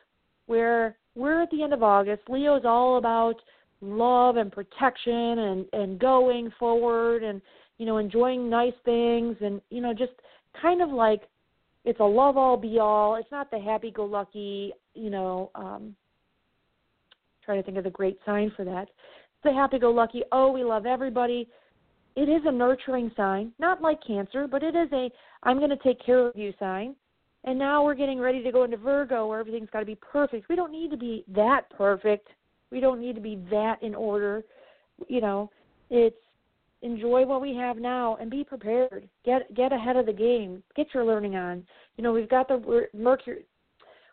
where 0.46 0.96
we're 1.14 1.42
at 1.42 1.50
the 1.50 1.62
end 1.62 1.72
of 1.72 1.82
August. 1.82 2.22
Leo 2.28 2.56
is 2.56 2.64
all 2.64 2.98
about 2.98 3.36
love 3.80 4.36
and 4.36 4.52
protection 4.52 5.38
and 5.38 5.66
and 5.72 5.98
going 5.98 6.52
forward 6.58 7.24
and 7.24 7.42
you 7.78 7.86
know 7.86 7.98
enjoying 7.98 8.48
nice 8.48 8.72
things 8.84 9.36
and 9.40 9.60
you 9.70 9.80
know 9.80 9.92
just 9.92 10.12
kind 10.60 10.80
of 10.80 10.90
like 10.90 11.22
it's 11.84 11.98
a 11.98 12.04
love 12.04 12.36
all 12.36 12.56
be 12.56 12.78
all. 12.78 13.16
It's 13.16 13.30
not 13.32 13.50
the 13.50 13.58
happy 13.58 13.90
go 13.90 14.04
lucky, 14.04 14.72
you 14.94 15.10
know, 15.10 15.50
um 15.54 15.96
trying 17.44 17.58
to 17.58 17.62
think 17.64 17.78
of 17.78 17.84
the 17.84 17.90
great 17.90 18.18
sign 18.24 18.52
for 18.56 18.64
that. 18.64 18.88
A 19.44 19.52
happy 19.52 19.80
go 19.80 19.90
lucky, 19.90 20.22
oh 20.30 20.52
we 20.52 20.62
love 20.62 20.86
everybody. 20.86 21.48
It 22.14 22.28
is 22.28 22.42
a 22.44 22.52
nurturing 22.52 23.10
sign, 23.16 23.52
not 23.58 23.82
like 23.82 23.98
cancer, 24.06 24.46
but 24.46 24.62
it 24.62 24.76
is 24.76 24.88
a 24.92 25.10
I'm 25.42 25.58
going 25.58 25.70
to 25.70 25.76
take 25.76 26.04
care 26.04 26.26
of 26.28 26.36
you 26.36 26.52
sign. 26.58 26.94
And 27.44 27.58
now 27.58 27.84
we're 27.84 27.96
getting 27.96 28.20
ready 28.20 28.42
to 28.44 28.52
go 28.52 28.62
into 28.62 28.76
Virgo 28.76 29.26
where 29.26 29.40
everything's 29.40 29.70
got 29.70 29.80
to 29.80 29.86
be 29.86 29.96
perfect. 29.96 30.48
We 30.48 30.54
don't 30.54 30.70
need 30.70 30.92
to 30.92 30.96
be 30.96 31.24
that 31.34 31.62
perfect. 31.76 32.28
We 32.70 32.78
don't 32.78 33.00
need 33.00 33.16
to 33.16 33.20
be 33.20 33.42
that 33.50 33.82
in 33.82 33.96
order. 33.96 34.44
You 35.08 35.20
know, 35.20 35.50
it's 35.90 36.16
enjoy 36.82 37.24
what 37.24 37.40
we 37.40 37.54
have 37.56 37.78
now 37.78 38.16
and 38.20 38.30
be 38.30 38.44
prepared. 38.44 39.08
Get 39.24 39.52
get 39.54 39.72
ahead 39.72 39.96
of 39.96 40.06
the 40.06 40.12
game. 40.12 40.62
Get 40.76 40.88
your 40.94 41.04
learning 41.04 41.36
on. 41.36 41.64
You 41.96 42.04
know, 42.04 42.12
we've 42.12 42.28
got 42.28 42.48
the 42.48 42.86
Mercury 42.94 43.44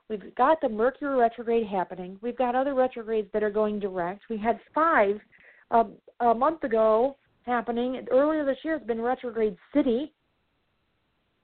we've 0.09 0.33
got 0.35 0.59
the 0.61 0.69
Mercury 0.69 1.15
retrograde 1.15 1.67
happening. 1.67 2.17
We've 2.21 2.37
got 2.37 2.55
other 2.55 2.73
retrogrades 2.73 3.29
that 3.33 3.43
are 3.43 3.51
going 3.51 3.79
direct. 3.79 4.23
We 4.29 4.37
had 4.37 4.59
five 4.73 5.19
um, 5.71 5.93
a 6.19 6.33
month 6.33 6.63
ago 6.63 7.15
happening. 7.45 8.05
Earlier 8.11 8.45
this 8.45 8.57
year, 8.63 8.75
it's 8.75 8.85
been 8.85 9.01
retrograde 9.01 9.55
city. 9.73 10.13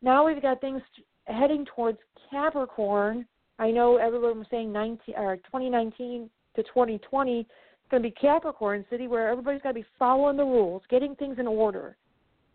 Now 0.01 0.25
we've 0.25 0.41
got 0.41 0.61
things 0.61 0.81
heading 1.25 1.65
towards 1.75 1.99
Capricorn. 2.29 3.25
I 3.57 3.71
know 3.71 3.97
everyone 3.97 4.39
was 4.39 4.47
saying 4.51 4.71
19 4.71 5.15
or 5.15 5.37
2019 5.37 6.29
to 6.55 6.63
2020 6.63 7.47
it's 7.85 7.91
going 7.91 8.01
to 8.01 8.09
be 8.09 8.15
Capricorn 8.19 8.83
city 8.89 9.07
where 9.07 9.29
everybody's 9.29 9.61
got 9.61 9.69
to 9.69 9.75
be 9.75 9.85
following 9.99 10.37
the 10.37 10.43
rules, 10.43 10.81
getting 10.89 11.13
things 11.15 11.37
in 11.37 11.45
order, 11.45 11.95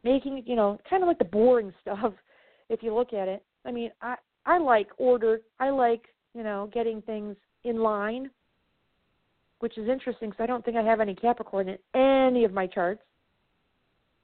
making 0.02 0.42
you 0.44 0.56
know 0.56 0.76
kind 0.88 1.04
of 1.04 1.06
like 1.06 1.18
the 1.18 1.24
boring 1.24 1.72
stuff 1.82 2.12
if 2.68 2.82
you 2.82 2.92
look 2.92 3.12
at 3.12 3.28
it. 3.28 3.44
I 3.64 3.70
mean, 3.70 3.92
I 4.02 4.16
I 4.46 4.58
like 4.58 4.88
order. 4.98 5.40
I 5.58 5.70
like 5.70 6.02
you 6.34 6.42
know 6.42 6.70
getting 6.72 7.02
things 7.02 7.36
in 7.64 7.82
line, 7.82 8.30
which 9.60 9.78
is 9.78 9.88
interesting 9.88 10.30
because 10.30 10.42
I 10.42 10.46
don't 10.46 10.64
think 10.64 10.76
I 10.76 10.82
have 10.82 11.00
any 11.00 11.14
Capricorn 11.14 11.68
in 11.68 11.78
any 11.94 12.44
of 12.44 12.52
my 12.52 12.66
charts, 12.66 13.02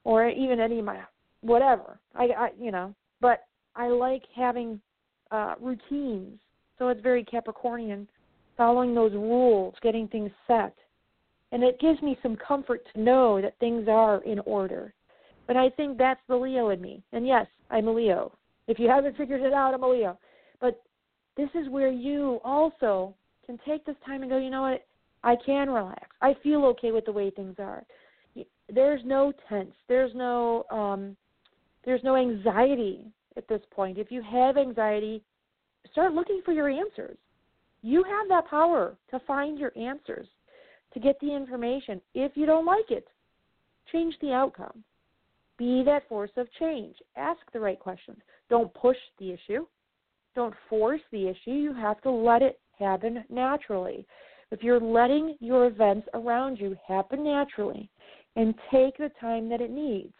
or 0.04 0.28
even 0.28 0.60
any 0.60 0.78
of 0.78 0.84
my 0.84 1.00
whatever. 1.40 1.98
I, 2.14 2.24
I 2.24 2.48
you 2.58 2.70
know, 2.70 2.94
but 3.20 3.44
I 3.74 3.88
like 3.88 4.22
having 4.34 4.80
uh, 5.30 5.54
routines. 5.60 6.38
So 6.78 6.88
it's 6.88 7.00
very 7.00 7.24
Capricornian, 7.24 8.06
following 8.56 8.94
those 8.94 9.12
rules, 9.12 9.74
getting 9.82 10.08
things 10.08 10.30
set. 10.46 10.74
And 11.52 11.62
it 11.62 11.80
gives 11.80 12.02
me 12.02 12.18
some 12.22 12.36
comfort 12.36 12.82
to 12.92 13.00
know 13.00 13.40
that 13.40 13.58
things 13.58 13.88
are 13.88 14.22
in 14.24 14.40
order. 14.40 14.92
But 15.46 15.56
I 15.56 15.70
think 15.70 15.96
that's 15.96 16.20
the 16.28 16.36
Leo 16.36 16.70
in 16.70 16.80
me. 16.80 17.02
And 17.12 17.26
yes, 17.26 17.46
I'm 17.70 17.88
a 17.88 17.92
Leo. 17.92 18.32
If 18.68 18.78
you 18.78 18.88
haven't 18.88 19.16
figured 19.16 19.42
it 19.42 19.52
out, 19.52 19.74
I'm 19.74 19.82
a 19.82 19.88
Leo. 19.88 20.18
But 20.60 20.82
this 21.36 21.48
is 21.54 21.68
where 21.68 21.90
you 21.90 22.40
also 22.44 23.14
can 23.44 23.58
take 23.66 23.84
this 23.84 23.96
time 24.04 24.22
and 24.22 24.30
go, 24.30 24.38
you 24.38 24.50
know 24.50 24.62
what? 24.62 24.86
I 25.22 25.36
can 25.44 25.70
relax. 25.70 26.08
I 26.22 26.34
feel 26.42 26.64
okay 26.66 26.92
with 26.92 27.04
the 27.04 27.12
way 27.12 27.30
things 27.30 27.56
are. 27.58 27.84
There's 28.68 29.00
no 29.04 29.32
tense. 29.48 29.74
There's 29.88 30.14
no 30.14 30.64
um 30.70 31.16
there's 31.84 32.02
no 32.02 32.16
anxiety 32.16 33.04
at 33.36 33.46
this 33.48 33.62
point. 33.70 33.98
If 33.98 34.10
you 34.10 34.22
have 34.22 34.56
anxiety, 34.56 35.22
start 35.92 36.12
looking 36.12 36.42
for 36.44 36.52
your 36.52 36.68
answers. 36.68 37.16
You 37.82 38.02
have 38.02 38.28
that 38.28 38.48
power 38.50 38.96
to 39.10 39.20
find 39.20 39.58
your 39.58 39.72
answers, 39.76 40.26
to 40.94 41.00
get 41.00 41.18
the 41.20 41.32
information. 41.32 42.00
If 42.14 42.32
you 42.36 42.46
don't 42.46 42.66
like 42.66 42.90
it, 42.90 43.06
change 43.92 44.14
the 44.20 44.32
outcome. 44.32 44.82
Be 45.58 45.82
that 45.84 46.08
force 46.08 46.32
of 46.36 46.48
change. 46.58 46.96
Ask 47.16 47.40
the 47.52 47.60
right 47.60 47.78
questions. 47.78 48.18
Don't 48.48 48.72
push 48.74 48.96
the 49.18 49.32
issue. 49.32 49.66
Don't 50.34 50.54
force 50.68 51.00
the 51.12 51.28
issue. 51.28 51.52
You 51.52 51.74
have 51.74 52.00
to 52.02 52.10
let 52.10 52.42
it 52.42 52.60
happen 52.78 53.24
naturally. 53.28 54.06
If 54.50 54.62
you're 54.62 54.80
letting 54.80 55.36
your 55.40 55.66
events 55.66 56.08
around 56.14 56.58
you 56.58 56.76
happen 56.86 57.24
naturally 57.24 57.90
and 58.36 58.54
take 58.70 58.96
the 58.98 59.10
time 59.20 59.48
that 59.48 59.60
it 59.60 59.70
needs, 59.70 60.12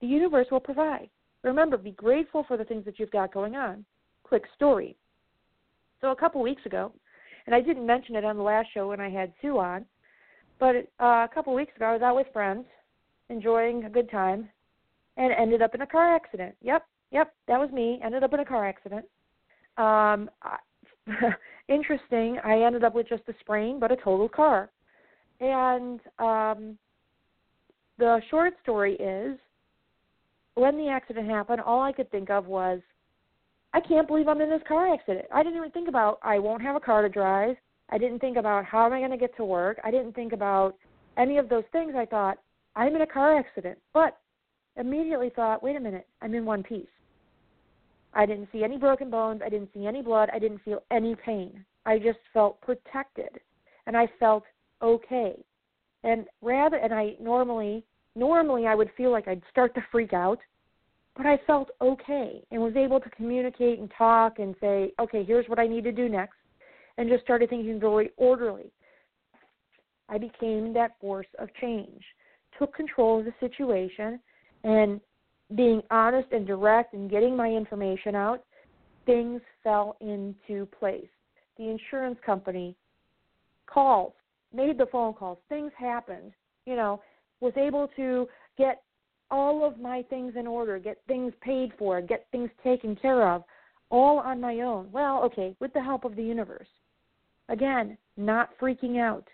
the 0.00 0.06
universe 0.06 0.46
will 0.50 0.60
provide. 0.60 1.10
Remember, 1.42 1.76
be 1.76 1.90
grateful 1.92 2.44
for 2.46 2.56
the 2.56 2.64
things 2.64 2.84
that 2.84 2.98
you've 2.98 3.10
got 3.10 3.34
going 3.34 3.56
on. 3.56 3.84
Quick 4.22 4.44
story. 4.54 4.96
So 6.00 6.10
a 6.10 6.16
couple 6.16 6.40
weeks 6.40 6.64
ago, 6.66 6.92
and 7.46 7.54
I 7.54 7.60
didn't 7.60 7.86
mention 7.86 8.14
it 8.14 8.24
on 8.24 8.36
the 8.36 8.42
last 8.42 8.68
show 8.72 8.88
when 8.88 9.00
I 9.00 9.10
had 9.10 9.32
Sue 9.42 9.58
on, 9.58 9.84
but 10.60 10.76
uh, 11.00 11.24
a 11.24 11.30
couple 11.32 11.54
weeks 11.54 11.74
ago 11.76 11.86
I 11.86 11.92
was 11.92 12.02
out 12.02 12.16
with 12.16 12.26
friends, 12.32 12.64
enjoying 13.28 13.84
a 13.84 13.90
good 13.90 14.10
time, 14.10 14.48
and 15.18 15.32
ended 15.32 15.60
up 15.60 15.74
in 15.74 15.82
a 15.82 15.86
car 15.86 16.14
accident. 16.14 16.54
Yep, 16.62 16.86
yep, 17.10 17.34
that 17.48 17.58
was 17.58 17.70
me. 17.70 18.00
Ended 18.02 18.22
up 18.22 18.32
in 18.32 18.40
a 18.40 18.44
car 18.44 18.66
accident. 18.66 19.04
Um, 19.76 20.30
interesting. 21.68 22.38
I 22.44 22.62
ended 22.62 22.84
up 22.84 22.94
with 22.94 23.08
just 23.08 23.24
a 23.28 23.34
sprain, 23.40 23.78
but 23.78 23.92
a 23.92 23.96
totaled 23.96 24.32
car. 24.32 24.70
And 25.40 26.00
um, 26.18 26.78
the 27.98 28.20
short 28.30 28.54
story 28.62 28.94
is 28.94 29.38
when 30.54 30.76
the 30.76 30.88
accident 30.88 31.28
happened, 31.28 31.60
all 31.60 31.82
I 31.82 31.92
could 31.92 32.10
think 32.10 32.30
of 32.30 32.46
was, 32.46 32.80
I 33.74 33.80
can't 33.80 34.08
believe 34.08 34.28
I'm 34.28 34.40
in 34.40 34.48
this 34.48 34.62
car 34.66 34.92
accident. 34.92 35.26
I 35.32 35.42
didn't 35.42 35.58
even 35.58 35.70
think 35.70 35.88
about 35.88 36.18
I 36.22 36.38
won't 36.38 36.62
have 36.62 36.74
a 36.74 36.80
car 36.80 37.02
to 37.02 37.08
drive. 37.08 37.56
I 37.90 37.98
didn't 37.98 38.20
think 38.20 38.36
about 38.36 38.64
how 38.64 38.86
am 38.86 38.92
I 38.92 38.98
going 38.98 39.10
to 39.10 39.16
get 39.16 39.36
to 39.36 39.44
work. 39.44 39.78
I 39.84 39.90
didn't 39.90 40.14
think 40.14 40.32
about 40.32 40.74
any 41.16 41.38
of 41.38 41.48
those 41.48 41.64
things. 41.72 41.94
I 41.96 42.06
thought 42.06 42.38
I'm 42.76 42.94
in 42.94 43.02
a 43.02 43.06
car 43.06 43.38
accident, 43.38 43.78
but 43.92 44.18
immediately 44.78 45.30
thought, 45.34 45.62
wait 45.62 45.76
a 45.76 45.80
minute, 45.80 46.06
I'm 46.22 46.34
in 46.34 46.44
one 46.44 46.62
piece. 46.62 46.86
I 48.14 48.26
didn't 48.26 48.48
see 48.52 48.64
any 48.64 48.78
broken 48.78 49.10
bones. 49.10 49.42
I 49.44 49.48
didn't 49.48 49.70
see 49.74 49.86
any 49.86 50.02
blood. 50.02 50.30
I 50.32 50.38
didn't 50.38 50.62
feel 50.64 50.82
any 50.90 51.14
pain. 51.14 51.64
I 51.84 51.98
just 51.98 52.18
felt 52.32 52.60
protected, 52.60 53.40
and 53.86 53.96
I 53.96 54.08
felt 54.18 54.44
okay. 54.82 55.34
And 56.04 56.26
rather, 56.42 56.76
and 56.76 56.94
I 56.94 57.16
normally 57.20 57.84
normally 58.14 58.66
I 58.66 58.74
would 58.74 58.90
feel 58.96 59.12
like 59.12 59.28
I'd 59.28 59.42
start 59.50 59.74
to 59.74 59.84
freak 59.92 60.12
out, 60.12 60.38
but 61.16 61.26
I 61.26 61.38
felt 61.46 61.70
okay 61.80 62.42
and 62.50 62.60
was 62.60 62.74
able 62.76 62.98
to 63.00 63.10
communicate 63.10 63.78
and 63.78 63.90
talk 63.96 64.38
and 64.38 64.54
say, 64.60 64.92
okay, 64.98 65.22
here's 65.22 65.48
what 65.48 65.58
I 65.58 65.66
need 65.66 65.84
to 65.84 65.92
do 65.92 66.08
next, 66.08 66.36
and 66.96 67.08
just 67.08 67.22
started 67.24 67.50
thinking 67.50 67.78
very 67.78 68.10
orderly. 68.16 68.72
I 70.08 70.18
became 70.18 70.72
that 70.72 70.92
force 71.00 71.26
of 71.38 71.48
change, 71.60 72.02
took 72.58 72.74
control 72.74 73.20
of 73.20 73.26
the 73.26 73.34
situation, 73.40 74.18
and 74.64 75.00
being 75.56 75.82
honest 75.90 76.28
and 76.32 76.46
direct 76.46 76.94
and 76.94 77.10
getting 77.10 77.36
my 77.36 77.48
information 77.48 78.14
out, 78.14 78.44
things 79.06 79.40
fell 79.64 79.96
into 80.00 80.66
place. 80.78 81.08
The 81.56 81.68
insurance 81.68 82.18
company 82.24 82.76
called, 83.66 84.12
made 84.52 84.78
the 84.78 84.86
phone 84.86 85.14
calls, 85.14 85.38
things 85.48 85.72
happened. 85.78 86.32
You 86.66 86.76
know, 86.76 87.00
was 87.40 87.54
able 87.56 87.88
to 87.96 88.28
get 88.58 88.82
all 89.30 89.66
of 89.66 89.78
my 89.78 90.02
things 90.10 90.34
in 90.36 90.46
order, 90.46 90.78
get 90.78 90.98
things 91.06 91.32
paid 91.40 91.72
for, 91.78 92.00
get 92.00 92.26
things 92.32 92.50
taken 92.62 92.96
care 92.96 93.28
of, 93.30 93.44
all 93.90 94.18
on 94.18 94.40
my 94.40 94.60
own. 94.60 94.88
Well, 94.92 95.22
okay, 95.24 95.54
with 95.60 95.72
the 95.72 95.82
help 95.82 96.04
of 96.04 96.16
the 96.16 96.22
universe. 96.22 96.68
Again, 97.48 97.96
not 98.16 98.50
freaking 98.60 98.98
out, 99.00 99.26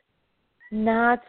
not 0.71 1.21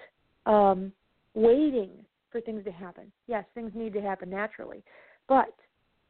um, 0.45 0.91
waiting 1.33 2.04
for 2.35 2.41
things 2.41 2.65
to 2.65 2.71
happen. 2.71 3.09
Yes, 3.27 3.45
things 3.53 3.71
need 3.73 3.93
to 3.93 4.01
happen 4.01 4.29
naturally. 4.29 4.83
But 5.29 5.55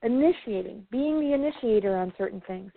initiating, 0.02 0.84
being 0.90 1.20
the 1.20 1.34
initiator 1.34 1.96
on 1.96 2.12
certain 2.18 2.42
things, 2.48 2.72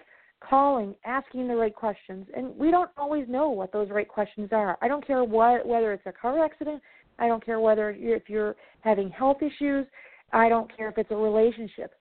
calling, 0.47 0.95
asking 1.07 1.49
the 1.49 1.57
right 1.57 1.75
questions, 1.75 2.27
and 2.37 2.55
we 2.59 2.71
don't 2.71 2.91
always 2.99 3.27
know 3.27 3.49
what 3.49 3.73
those 3.73 3.89
right 3.89 4.07
questions 4.07 4.51
are. 4.53 4.77
I 4.83 4.89
don't 4.89 5.07
care 5.07 5.25
what 5.25 5.67
whether 5.67 5.95
it's 5.95 6.05
a 6.05 6.13
car 6.13 6.45
accident, 6.45 6.83
I 7.19 7.27
don't 7.27 7.45
care 7.45 7.59
whether 7.59 7.97
if 7.99 8.29
you're 8.29 8.55
having 8.81 9.09
health 9.09 9.39
issues, 9.41 9.87
I 10.31 10.51
don't 10.51 10.71
care 10.77 10.91
if 10.91 10.99
it's 10.99 11.11
a 11.11 11.17
relationship. 11.17 11.95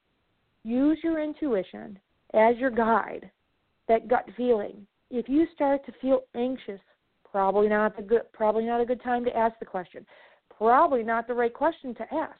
Use 0.66 1.00
your 1.02 1.24
intuition 1.24 1.98
as 2.34 2.58
your 2.58 2.72
guide, 2.72 3.32
that 3.88 4.10
gut 4.10 4.26
feeling. 4.36 4.86
If 5.10 5.30
you 5.30 5.48
start 5.56 5.86
to 5.86 5.94
feel 6.02 6.24
anxious, 6.36 6.82
probably 7.32 7.70
not 7.70 7.96
the 7.96 8.04
good 8.04 8.24
probably 8.34 8.66
not 8.66 8.82
a 8.82 8.86
good 8.86 9.02
time 9.02 9.24
to 9.24 9.38
ask 9.38 9.58
the 9.60 9.66
question. 9.66 10.06
Probably 10.58 11.04
not 11.04 11.28
the 11.28 11.34
right 11.34 11.54
question 11.54 11.94
to 11.96 12.14
ask. 12.14 12.40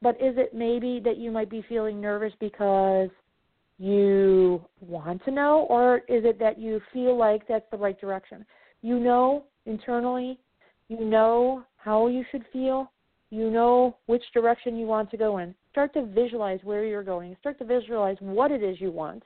But 0.00 0.16
is 0.20 0.36
it 0.36 0.54
maybe 0.54 1.00
that 1.04 1.16
you 1.16 1.30
might 1.30 1.50
be 1.50 1.64
feeling 1.68 2.00
nervous 2.00 2.32
because 2.40 3.10
you 3.78 4.64
want 4.80 5.24
to 5.24 5.30
know, 5.30 5.66
or 5.68 5.98
is 6.08 6.24
it 6.24 6.38
that 6.38 6.58
you 6.58 6.80
feel 6.92 7.16
like 7.16 7.46
that's 7.48 7.64
the 7.70 7.76
right 7.76 8.00
direction? 8.00 8.44
You 8.82 8.98
know 9.00 9.44
internally, 9.66 10.38
you 10.88 11.04
know 11.04 11.64
how 11.76 12.06
you 12.06 12.24
should 12.30 12.44
feel, 12.52 12.90
you 13.30 13.50
know 13.50 13.96
which 14.06 14.22
direction 14.32 14.76
you 14.76 14.86
want 14.86 15.10
to 15.10 15.16
go 15.16 15.38
in. 15.38 15.54
Start 15.70 15.92
to 15.94 16.06
visualize 16.06 16.60
where 16.62 16.84
you're 16.84 17.02
going, 17.02 17.36
start 17.40 17.58
to 17.58 17.64
visualize 17.64 18.16
what 18.20 18.50
it 18.50 18.62
is 18.62 18.80
you 18.80 18.90
want, 18.90 19.22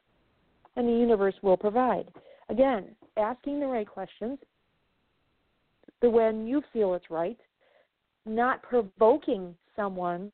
and 0.77 0.89
the 0.89 0.93
universe 0.93 1.35
will 1.43 1.57
provide. 1.57 2.09
Again, 2.49 2.97
asking 3.17 3.61
the 3.61 3.67
right 3.67 3.87
questions, 3.87 4.39
the 6.01 6.11
when 6.11 6.47
you 6.47 6.63
feel 6.73 6.95
it's 6.95 7.11
right, 7.11 7.39
not 8.27 8.63
provoking 8.63 9.55
someone, 9.75 10.31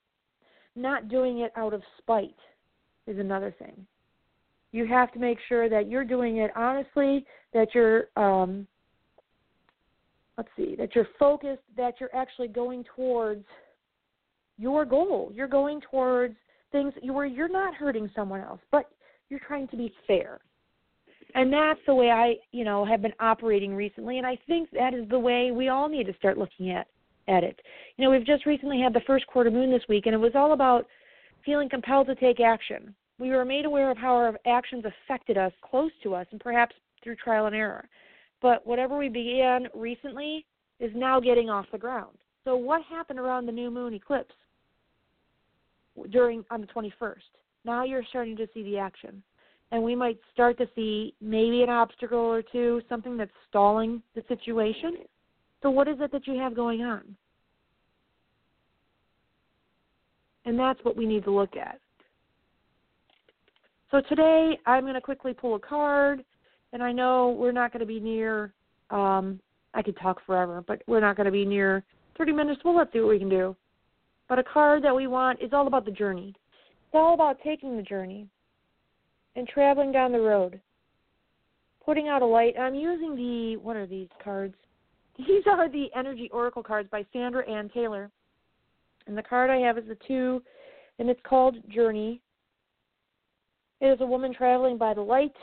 not 0.77 1.09
doing 1.09 1.41
it 1.41 1.53
out 1.57 1.73
of 1.73 1.83
spite 1.99 2.37
is 3.07 3.19
another 3.19 3.55
thing 3.59 3.87
you 4.75 4.85
have 4.87 5.13
to 5.13 5.21
make 5.21 5.39
sure 5.49 5.69
that 5.69 5.89
you're 5.89 6.05
doing 6.05 6.39
it 6.39 6.51
honestly, 6.57 7.25
that 7.53 7.69
you're 7.75 8.09
um, 8.17 8.67
let's 10.37 10.49
see, 10.57 10.75
that 10.77 10.97
you're 10.97 11.07
focused, 11.17 11.63
that 11.77 11.95
you're 12.01 12.15
actually 12.15 12.49
going 12.49 12.85
towards 12.97 13.45
your 14.59 14.85
goal. 14.85 15.31
You're 15.33 15.47
going 15.47 15.81
towards 15.81 16.35
things 16.73 16.93
where 17.05 17.25
you're 17.25 17.49
not 17.49 17.77
hurting 17.77 18.11
someone 18.17 18.41
else, 18.41 18.59
but 18.73 18.91
you're 19.31 19.41
trying 19.47 19.69
to 19.69 19.77
be 19.77 19.93
fair. 20.09 20.41
And 21.35 21.53
that's 21.53 21.81
the 21.87 21.95
way 21.95 22.11
I, 22.11 22.35
you 22.53 22.65
know, 22.65 22.85
have 22.85 23.03
been 23.03 23.13
operating 23.19 23.75
recently, 23.75 24.19
and 24.19 24.27
I 24.27 24.39
think 24.47 24.71
that 24.71 24.95
is 24.95 25.09
the 25.09 25.19
way 25.19 25.51
we 25.51 25.69
all 25.69 25.89
need 25.89 26.07
to 26.07 26.15
start 26.15 26.39
looking 26.39 26.71
at 26.71 26.87
at 27.27 27.43
it. 27.43 27.59
You 27.97 28.05
know, 28.05 28.11
we've 28.11 28.27
just 28.27 28.47
recently 28.47 28.81
had 28.81 28.93
the 28.93 29.01
first 29.07 29.27
quarter 29.27 29.51
moon 29.51 29.71
this 29.71 29.83
week, 29.89 30.07
and 30.07 30.15
it 30.15 30.19
was 30.19 30.33
all 30.35 30.53
about 30.53 30.87
feeling 31.45 31.69
compelled 31.69 32.07
to 32.07 32.15
take 32.15 32.39
action 32.39 32.95
we 33.19 33.31
were 33.31 33.45
made 33.45 33.65
aware 33.65 33.91
of 33.91 33.99
how 33.99 34.15
our 34.15 34.39
actions 34.47 34.85
affected 34.85 35.39
us 35.39 35.53
close 35.63 35.93
to 36.03 36.15
us 36.15 36.27
and 36.31 36.41
perhaps 36.41 36.75
through 37.03 37.17
trial 37.17 37.47
and 37.47 37.55
error. 37.55 37.89
But 38.43 38.67
whatever 38.67 38.99
we 38.99 39.09
began 39.09 39.69
recently 39.75 40.47
is 40.81 40.91
now 40.95 41.21
getting 41.21 41.49
off 41.49 41.67
the 41.71 41.79
ground. 41.79 42.17
So 42.45 42.57
what 42.57 42.83
happened 42.83 43.19
around 43.19 43.47
the 43.47 43.53
new 43.53 43.71
moon 43.71 43.95
eclipse 43.95 44.35
during 46.11 46.45
on 46.51 46.61
the 46.61 46.67
21st? 46.67 47.17
Now 47.65 47.85
you're 47.85 48.05
starting 48.11 48.37
to 48.37 48.49
see 48.53 48.63
the 48.65 48.79
action. 48.79 49.23
And 49.71 49.83
we 49.83 49.95
might 49.95 50.19
start 50.33 50.57
to 50.59 50.69
see 50.75 51.15
maybe 51.21 51.63
an 51.63 51.71
obstacle 51.71 52.19
or 52.19 52.43
two, 52.43 52.81
something 52.89 53.17
that's 53.17 53.33
stalling 53.49 54.03
the 54.15 54.23
situation. 54.29 54.99
So 55.63 55.71
what 55.71 55.89
is 55.89 55.97
it 56.01 56.13
that 56.13 56.27
you 56.27 56.39
have 56.39 56.55
going 56.55 56.83
on? 56.83 57.17
And 60.45 60.59
that's 60.59 60.79
what 60.85 60.97
we 60.97 61.07
need 61.07 61.25
to 61.25 61.31
look 61.31 61.57
at. 61.57 61.81
So 63.91 64.03
today 64.09 64.59
I'm 64.67 64.83
going 64.83 64.95
to 64.95 65.01
quickly 65.01 65.33
pull 65.33 65.55
a 65.55 65.59
card, 65.59 66.25
and 66.73 66.83
I 66.83 66.93
know 66.93 67.31
we're 67.31 67.53
not 67.53 67.73
going 67.73 67.81
to 67.81 67.87
be 67.87 68.01
near. 68.01 68.53
Um, 68.91 69.41
I 69.73 69.83
could 69.83 69.97
talk 69.99 70.19
forever, 70.27 70.63
but 70.67 70.83
we're 70.87 71.01
not 71.01 71.17
going 71.17 71.27
to 71.27 71.33
be 71.33 71.45
near 71.45 71.83
30 72.19 72.33
minutes. 72.33 72.61
Well, 72.65 72.77
let's 72.77 72.93
see 72.93 73.01
what 73.01 73.09
we 73.09 73.19
can 73.19 73.29
do. 73.29 73.57
But 74.29 74.39
a 74.39 74.45
card 74.45 74.83
that 74.85 74.95
we 74.95 75.07
want 75.07 75.41
is 75.43 75.53
all 75.53 75.67
about 75.67 75.85
the 75.85 75.91
journey. 75.91 76.35
It's 76.37 76.95
all 76.95 77.15
about 77.15 77.39
taking 77.45 77.77
the 77.77 77.83
journey 77.83 78.27
and 79.37 79.47
traveling 79.49 79.93
down 79.93 80.13
the 80.13 80.21
road, 80.21 80.61
putting 81.85 82.09
out 82.09 82.23
a 82.23 82.27
light. 82.27 82.55
I'm 82.59 82.75
using 82.75 83.17
the 83.17 83.57
what 83.57 83.77
are 83.77 83.87
these 83.87 84.09
cards? 84.23 84.55
These 85.19 85.45
are 85.47 85.71
the 85.71 85.87
Energy 85.95 86.29
Oracle 86.33 86.63
cards 86.63 86.89
by 86.91 87.07
Sandra 87.13 87.49
Anne 87.49 87.71
Taylor. 87.73 88.11
And 89.07 89.17
the 89.17 89.23
card 89.23 89.49
I 89.49 89.59
have 89.59 89.79
is 89.79 89.85
the 89.87 89.99
two, 90.09 90.43
and 90.99 91.09
it's 91.09 91.21
called 91.25 91.57
Journey. 91.69 92.21
It 93.81 93.87
is 93.87 94.01
a 94.01 94.07
woman 94.07 94.35
traveling 94.35 94.77
by 94.77 94.95
the 94.95 95.03
light 95.03 95.35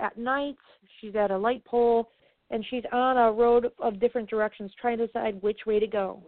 at 0.00 0.16
night. 0.16 0.56
She's 1.00 1.14
at 1.14 1.30
a 1.30 1.36
light 1.36 1.64
pole 1.64 2.10
and 2.50 2.64
she's 2.70 2.84
on 2.92 3.16
a 3.16 3.32
road 3.32 3.70
of 3.78 4.00
different 4.00 4.30
directions 4.30 4.72
trying 4.80 4.98
to 4.98 5.06
decide 5.06 5.40
which 5.42 5.60
way 5.66 5.78
to 5.78 5.86
go. 5.86 6.22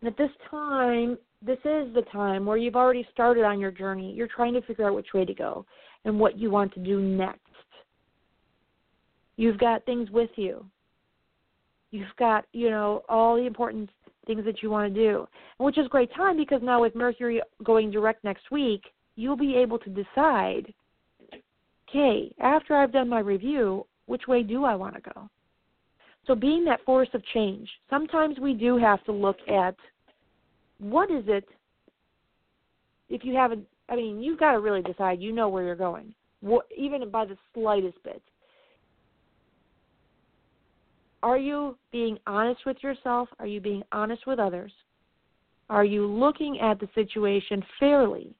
And 0.00 0.08
at 0.08 0.16
this 0.16 0.30
time, 0.50 1.18
this 1.44 1.58
is 1.58 1.92
the 1.94 2.04
time 2.12 2.44
where 2.44 2.56
you've 2.56 2.76
already 2.76 3.06
started 3.12 3.44
on 3.44 3.58
your 3.58 3.70
journey. 3.70 4.12
You're 4.12 4.28
trying 4.28 4.52
to 4.54 4.62
figure 4.62 4.86
out 4.86 4.94
which 4.94 5.14
way 5.14 5.24
to 5.24 5.34
go 5.34 5.64
and 6.04 6.18
what 6.18 6.38
you 6.38 6.50
want 6.50 6.72
to 6.74 6.80
do 6.80 7.00
next. 7.00 7.40
You've 9.36 9.58
got 9.58 9.84
things 9.86 10.10
with 10.10 10.30
you. 10.36 10.66
You've 11.90 12.14
got, 12.18 12.44
you 12.52 12.70
know, 12.70 13.02
all 13.08 13.36
the 13.36 13.46
important 13.46 13.90
things 14.26 14.44
that 14.44 14.62
you 14.62 14.70
want 14.70 14.92
to 14.92 15.00
do. 15.00 15.26
Which 15.58 15.78
is 15.78 15.88
great 15.88 16.14
time 16.14 16.36
because 16.36 16.60
now 16.62 16.82
with 16.82 16.94
Mercury 16.94 17.40
going 17.64 17.90
direct 17.90 18.22
next 18.22 18.50
week, 18.50 18.82
you'll 19.16 19.36
be 19.36 19.56
able 19.56 19.78
to 19.78 19.90
decide 19.90 20.72
okay, 21.88 22.32
after 22.40 22.76
I've 22.76 22.92
done 22.92 23.08
my 23.08 23.18
review, 23.20 23.86
which 24.06 24.28
way 24.28 24.42
do 24.42 24.64
I 24.64 24.74
want 24.74 24.94
to 24.94 25.00
go? 25.00 25.28
So, 26.26 26.34
being 26.34 26.64
that 26.66 26.84
force 26.84 27.08
of 27.14 27.24
change, 27.34 27.68
sometimes 27.88 28.38
we 28.38 28.52
do 28.52 28.76
have 28.76 29.02
to 29.04 29.12
look 29.12 29.38
at 29.48 29.74
what 30.80 31.10
is 31.10 31.24
it, 31.26 31.48
if 33.08 33.24
you 33.24 33.34
haven't, 33.34 33.66
I 33.88 33.96
mean, 33.96 34.22
you've 34.22 34.38
got 34.38 34.52
to 34.52 34.60
really 34.60 34.82
decide 34.82 35.20
you 35.20 35.32
know 35.32 35.48
where 35.48 35.64
you're 35.64 35.76
going, 35.76 36.14
what, 36.40 36.66
even 36.76 37.08
by 37.10 37.26
the 37.26 37.36
slightest 37.54 38.02
bit. 38.02 38.22
Are 41.22 41.38
you 41.38 41.76
being 41.92 42.18
honest 42.26 42.60
with 42.64 42.78
yourself? 42.82 43.28
Are 43.38 43.46
you 43.46 43.60
being 43.60 43.82
honest 43.92 44.26
with 44.26 44.38
others? 44.38 44.72
Are 45.68 45.84
you 45.84 46.06
looking 46.06 46.58
at 46.60 46.80
the 46.80 46.88
situation 46.94 47.62
fairly? 47.78 48.34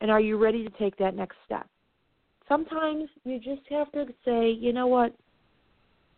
And 0.00 0.10
are 0.10 0.20
you 0.20 0.36
ready 0.36 0.64
to 0.64 0.70
take 0.78 0.96
that 0.98 1.14
next 1.14 1.36
step? 1.44 1.66
sometimes 2.48 3.08
you 3.24 3.38
just 3.38 3.62
have 3.70 3.92
to 3.92 4.06
say, 4.24 4.50
you 4.50 4.72
know 4.72 4.86
what, 4.86 5.14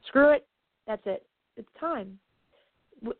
screw 0.06 0.30
it, 0.30 0.46
that's 0.86 1.02
it, 1.04 1.26
it's 1.56 1.68
time. 1.78 2.18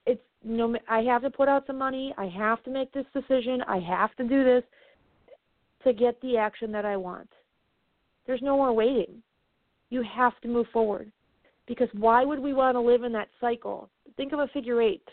It's 0.06 0.22
no, 0.44 0.76
I 0.88 1.00
have 1.02 1.22
to 1.22 1.30
put 1.30 1.48
out 1.48 1.66
some 1.66 1.78
money. 1.78 2.14
I 2.16 2.26
have 2.26 2.62
to 2.64 2.70
make 2.70 2.92
this 2.92 3.06
decision. 3.12 3.62
I 3.66 3.78
have 3.78 4.14
to 4.16 4.24
do 4.24 4.44
this 4.44 4.62
to 5.84 5.92
get 5.92 6.20
the 6.20 6.36
action 6.36 6.72
that 6.72 6.84
I 6.84 6.96
want. 6.96 7.28
There's 8.26 8.42
no 8.42 8.56
more 8.56 8.72
waiting. 8.72 9.22
You 9.90 10.02
have 10.02 10.38
to 10.42 10.48
move 10.48 10.66
forward. 10.72 11.10
Because 11.66 11.88
why 11.92 12.24
would 12.24 12.38
we 12.38 12.52
want 12.52 12.74
to 12.74 12.80
live 12.80 13.04
in 13.04 13.12
that 13.12 13.28
cycle? 13.40 13.88
Think 14.16 14.32
of 14.32 14.40
a 14.40 14.48
figure 14.48 14.82
eight. 14.82 15.06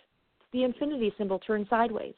The 0.54 0.64
infinity 0.64 1.14
symbol 1.18 1.40
turned 1.40 1.68
sideways 1.70 2.16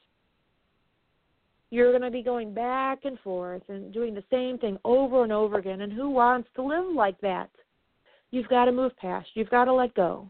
you're 1.72 1.91
going 1.91 2.02
to 2.02 2.12
be 2.12 2.24
going 2.24 2.54
back 2.54 3.00
and 3.06 3.19
forth 3.19 3.62
and 3.69 3.93
doing 3.93 4.13
the 4.13 4.24
same 4.32 4.58
thing 4.58 4.78
over 4.84 5.24
and 5.24 5.32
over 5.32 5.60
again. 5.60 5.82
And 5.82 5.93
who 5.93 6.10
wants 6.10 6.50
to 6.56 6.63
live 6.63 6.95
like 6.95 7.19
that? 7.22 7.50
You've 8.32 8.48
got 8.48 8.65
to 8.65 8.72
move 8.72 8.95
past. 8.98 9.30
You've 9.34 9.50
got 9.50 9.65
to 9.65 9.74
let 9.74 9.93
go. 9.93 10.30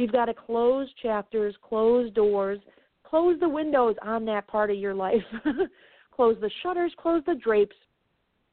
You've 0.00 0.12
got 0.12 0.26
to 0.26 0.34
close 0.34 0.88
chapters, 1.02 1.54
close 1.60 2.10
doors, 2.12 2.58
close 3.04 3.38
the 3.38 3.48
windows 3.48 3.96
on 4.00 4.24
that 4.24 4.46
part 4.46 4.70
of 4.70 4.78
your 4.78 4.94
life. 4.94 5.20
close 6.10 6.38
the 6.40 6.50
shutters, 6.62 6.90
close 6.96 7.22
the 7.26 7.34
drapes. 7.34 7.76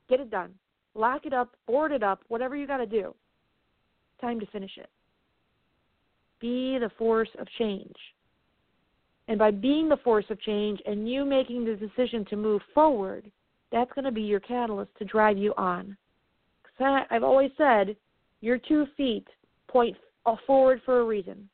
Get 0.09 0.19
it 0.19 0.29
done. 0.29 0.51
Lock 0.93 1.25
it 1.25 1.31
up, 1.31 1.55
board 1.65 1.93
it 1.93 2.03
up, 2.03 2.19
whatever 2.27 2.57
you 2.57 2.67
got 2.67 2.77
to 2.77 2.85
do. 2.85 3.15
Time 4.19 4.41
to 4.41 4.45
finish 4.47 4.71
it. 4.75 4.89
Be 6.41 6.79
the 6.79 6.91
force 6.97 7.29
of 7.39 7.47
change. 7.57 7.95
And 9.29 9.39
by 9.39 9.51
being 9.51 9.87
the 9.87 9.97
force 10.03 10.25
of 10.29 10.41
change 10.41 10.81
and 10.85 11.09
you 11.09 11.23
making 11.23 11.63
the 11.63 11.75
decision 11.75 12.25
to 12.25 12.35
move 12.35 12.61
forward, 12.73 13.31
that's 13.71 13.91
going 13.93 14.03
to 14.03 14.11
be 14.11 14.21
your 14.21 14.41
catalyst 14.41 14.91
to 14.99 15.05
drive 15.05 15.37
you 15.37 15.53
on. 15.55 15.95
I've 16.77 17.23
always 17.23 17.51
said 17.57 17.95
your 18.41 18.57
two 18.57 18.85
feet 18.97 19.25
point 19.69 19.95
forward 20.45 20.81
for 20.85 20.99
a 20.99 21.03
reason 21.03 21.47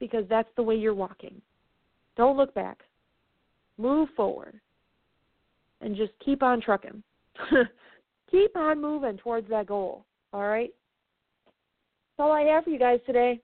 because 0.00 0.24
that's 0.28 0.48
the 0.56 0.62
way 0.62 0.74
you're 0.76 0.94
walking. 0.94 1.40
Don't 2.16 2.36
look 2.36 2.52
back. 2.54 2.78
Move 3.78 4.08
forward 4.16 4.60
and 5.80 5.96
just 5.96 6.12
keep 6.24 6.42
on 6.42 6.60
trucking. 6.60 7.02
keep 8.30 8.56
on 8.56 8.80
moving 8.80 9.16
towards 9.18 9.48
that 9.48 9.66
goal. 9.66 10.04
All 10.32 10.46
right? 10.46 10.70
That's 11.46 12.26
all 12.26 12.32
I 12.32 12.42
have 12.42 12.64
for 12.64 12.70
you 12.70 12.78
guys 12.78 13.00
today. 13.06 13.40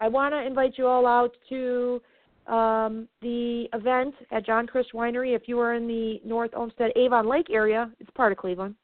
I 0.00 0.08
want 0.08 0.34
to 0.34 0.46
invite 0.46 0.74
you 0.76 0.86
all 0.86 1.06
out 1.06 1.36
to 1.48 2.00
Um, 2.46 3.08
the 3.20 3.68
event 3.72 4.14
at 4.32 4.44
John 4.44 4.66
Christ 4.66 4.90
Winery, 4.92 5.36
if 5.36 5.42
you 5.46 5.60
are 5.60 5.74
in 5.74 5.86
the 5.86 6.20
North 6.24 6.50
Olmsted 6.54 6.90
Avon 6.96 7.28
Lake 7.28 7.46
area, 7.50 7.88
it's 8.00 8.10
part 8.10 8.32
of 8.32 8.38
Cleveland, 8.38 8.74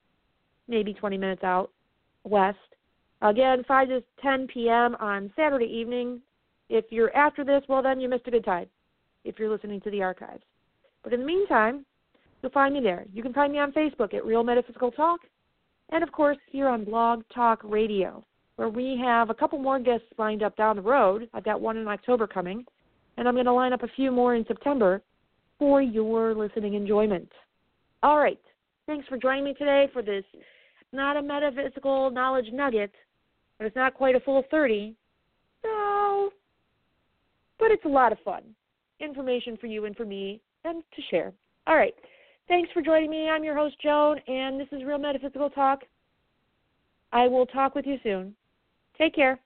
maybe 0.69 0.95
20 0.95 1.19
minutes 1.19 1.43
out 1.43 1.73
west. 2.23 2.68
Again, 3.23 3.65
5 3.67 3.89
to 3.89 4.03
10 4.23 4.47
p.m. 4.47 4.97
on 5.01 5.33
Saturday 5.37 5.67
evening. 5.67 6.21
If 6.69 6.87
you're 6.91 7.15
after 7.17 7.45
this, 7.45 7.63
well, 7.69 7.83
then 7.83 8.01
you 8.01 8.09
missed 8.09 8.27
a 8.27 8.31
good 8.31 8.45
time 8.45 8.67
if 9.25 9.39
you're 9.39 9.51
listening 9.51 9.81
to 9.83 9.91
the 9.91 10.03
archives. 10.03 10.43
But 11.03 11.13
in 11.13 11.21
the 11.21 11.27
meantime, 11.27 11.85
you'll 12.43 12.53
find 12.53 12.75
me 12.75 12.81
there. 12.81 13.07
You 13.13 13.23
can 13.23 13.33
find 13.33 13.53
me 13.53 13.59
on 13.59 13.73
Facebook 13.73 14.15
at 14.15 14.25
Real 14.25 14.45
Metaphysical 14.45 14.91
Talk, 14.93 15.21
and 15.91 16.03
of 16.03 16.13
course, 16.13 16.37
here 16.51 16.69
on 16.69 16.85
Blog 16.85 17.23
Talk 17.35 17.61
Radio, 17.65 18.25
where 18.57 18.69
we 18.69 19.01
have 19.03 19.31
a 19.31 19.35
couple 19.35 19.59
more 19.59 19.79
guests 19.79 20.07
lined 20.19 20.43
up 20.43 20.57
down 20.57 20.77
the 20.77 20.83
road. 20.83 21.29
I've 21.35 21.45
got 21.45 21.61
one 21.61 21.77
in 21.77 21.89
October 21.89 22.27
coming, 22.27 22.65
and 23.17 23.27
I'm 23.27 23.35
going 23.35 23.47
to 23.47 23.53
line 23.53 23.73
up 23.73 23.83
a 23.83 23.89
few 23.97 24.13
more 24.13 24.35
in 24.35 24.45
September 24.47 25.03
for 25.59 25.83
your 25.83 26.35
listening 26.35 26.75
enjoyment. 26.75 27.31
All 28.03 28.19
right. 28.19 28.41
Thanks 28.87 29.09
for 29.09 29.19
joining 29.19 29.45
me 29.45 29.55
today 29.55 29.89
for 29.93 30.03
this 30.03 30.25
not 30.93 31.17
a 31.17 31.23
metaphysical 31.23 32.11
knowledge 32.11 32.47
nugget, 32.53 32.93
but 33.59 33.67
it's 33.67 33.77
not 33.77 33.95
quite 33.95 34.15
a 34.15 34.21
full 34.21 34.43
30. 34.51 34.95
No, 35.65 36.31
but 37.59 37.71
it's 37.71 37.85
a 37.85 37.89
lot 37.89 38.13
of 38.13 38.19
fun. 38.25 38.43
Information 39.01 39.57
for 39.57 39.67
you 39.67 39.85
and 39.85 39.97
for 39.97 40.05
me 40.05 40.41
and 40.65 40.83
to 40.95 41.03
share. 41.11 41.33
All 41.67 41.77
right. 41.77 41.95
Thanks 42.49 42.71
for 42.73 42.81
joining 42.81 43.11
me. 43.11 43.29
I'm 43.29 43.45
your 43.45 43.57
host, 43.57 43.77
Joan, 43.83 44.19
and 44.27 44.59
this 44.59 44.69
is 44.73 44.85
Real 44.85 44.99
Metaphysical 44.99 45.51
Talk. 45.51 45.81
I 47.13 47.27
will 47.27 47.47
talk 47.47 47.75
with 47.75 47.87
you 47.87 47.99
soon. 48.03 48.35
Take 48.97 49.15
care. 49.15 49.39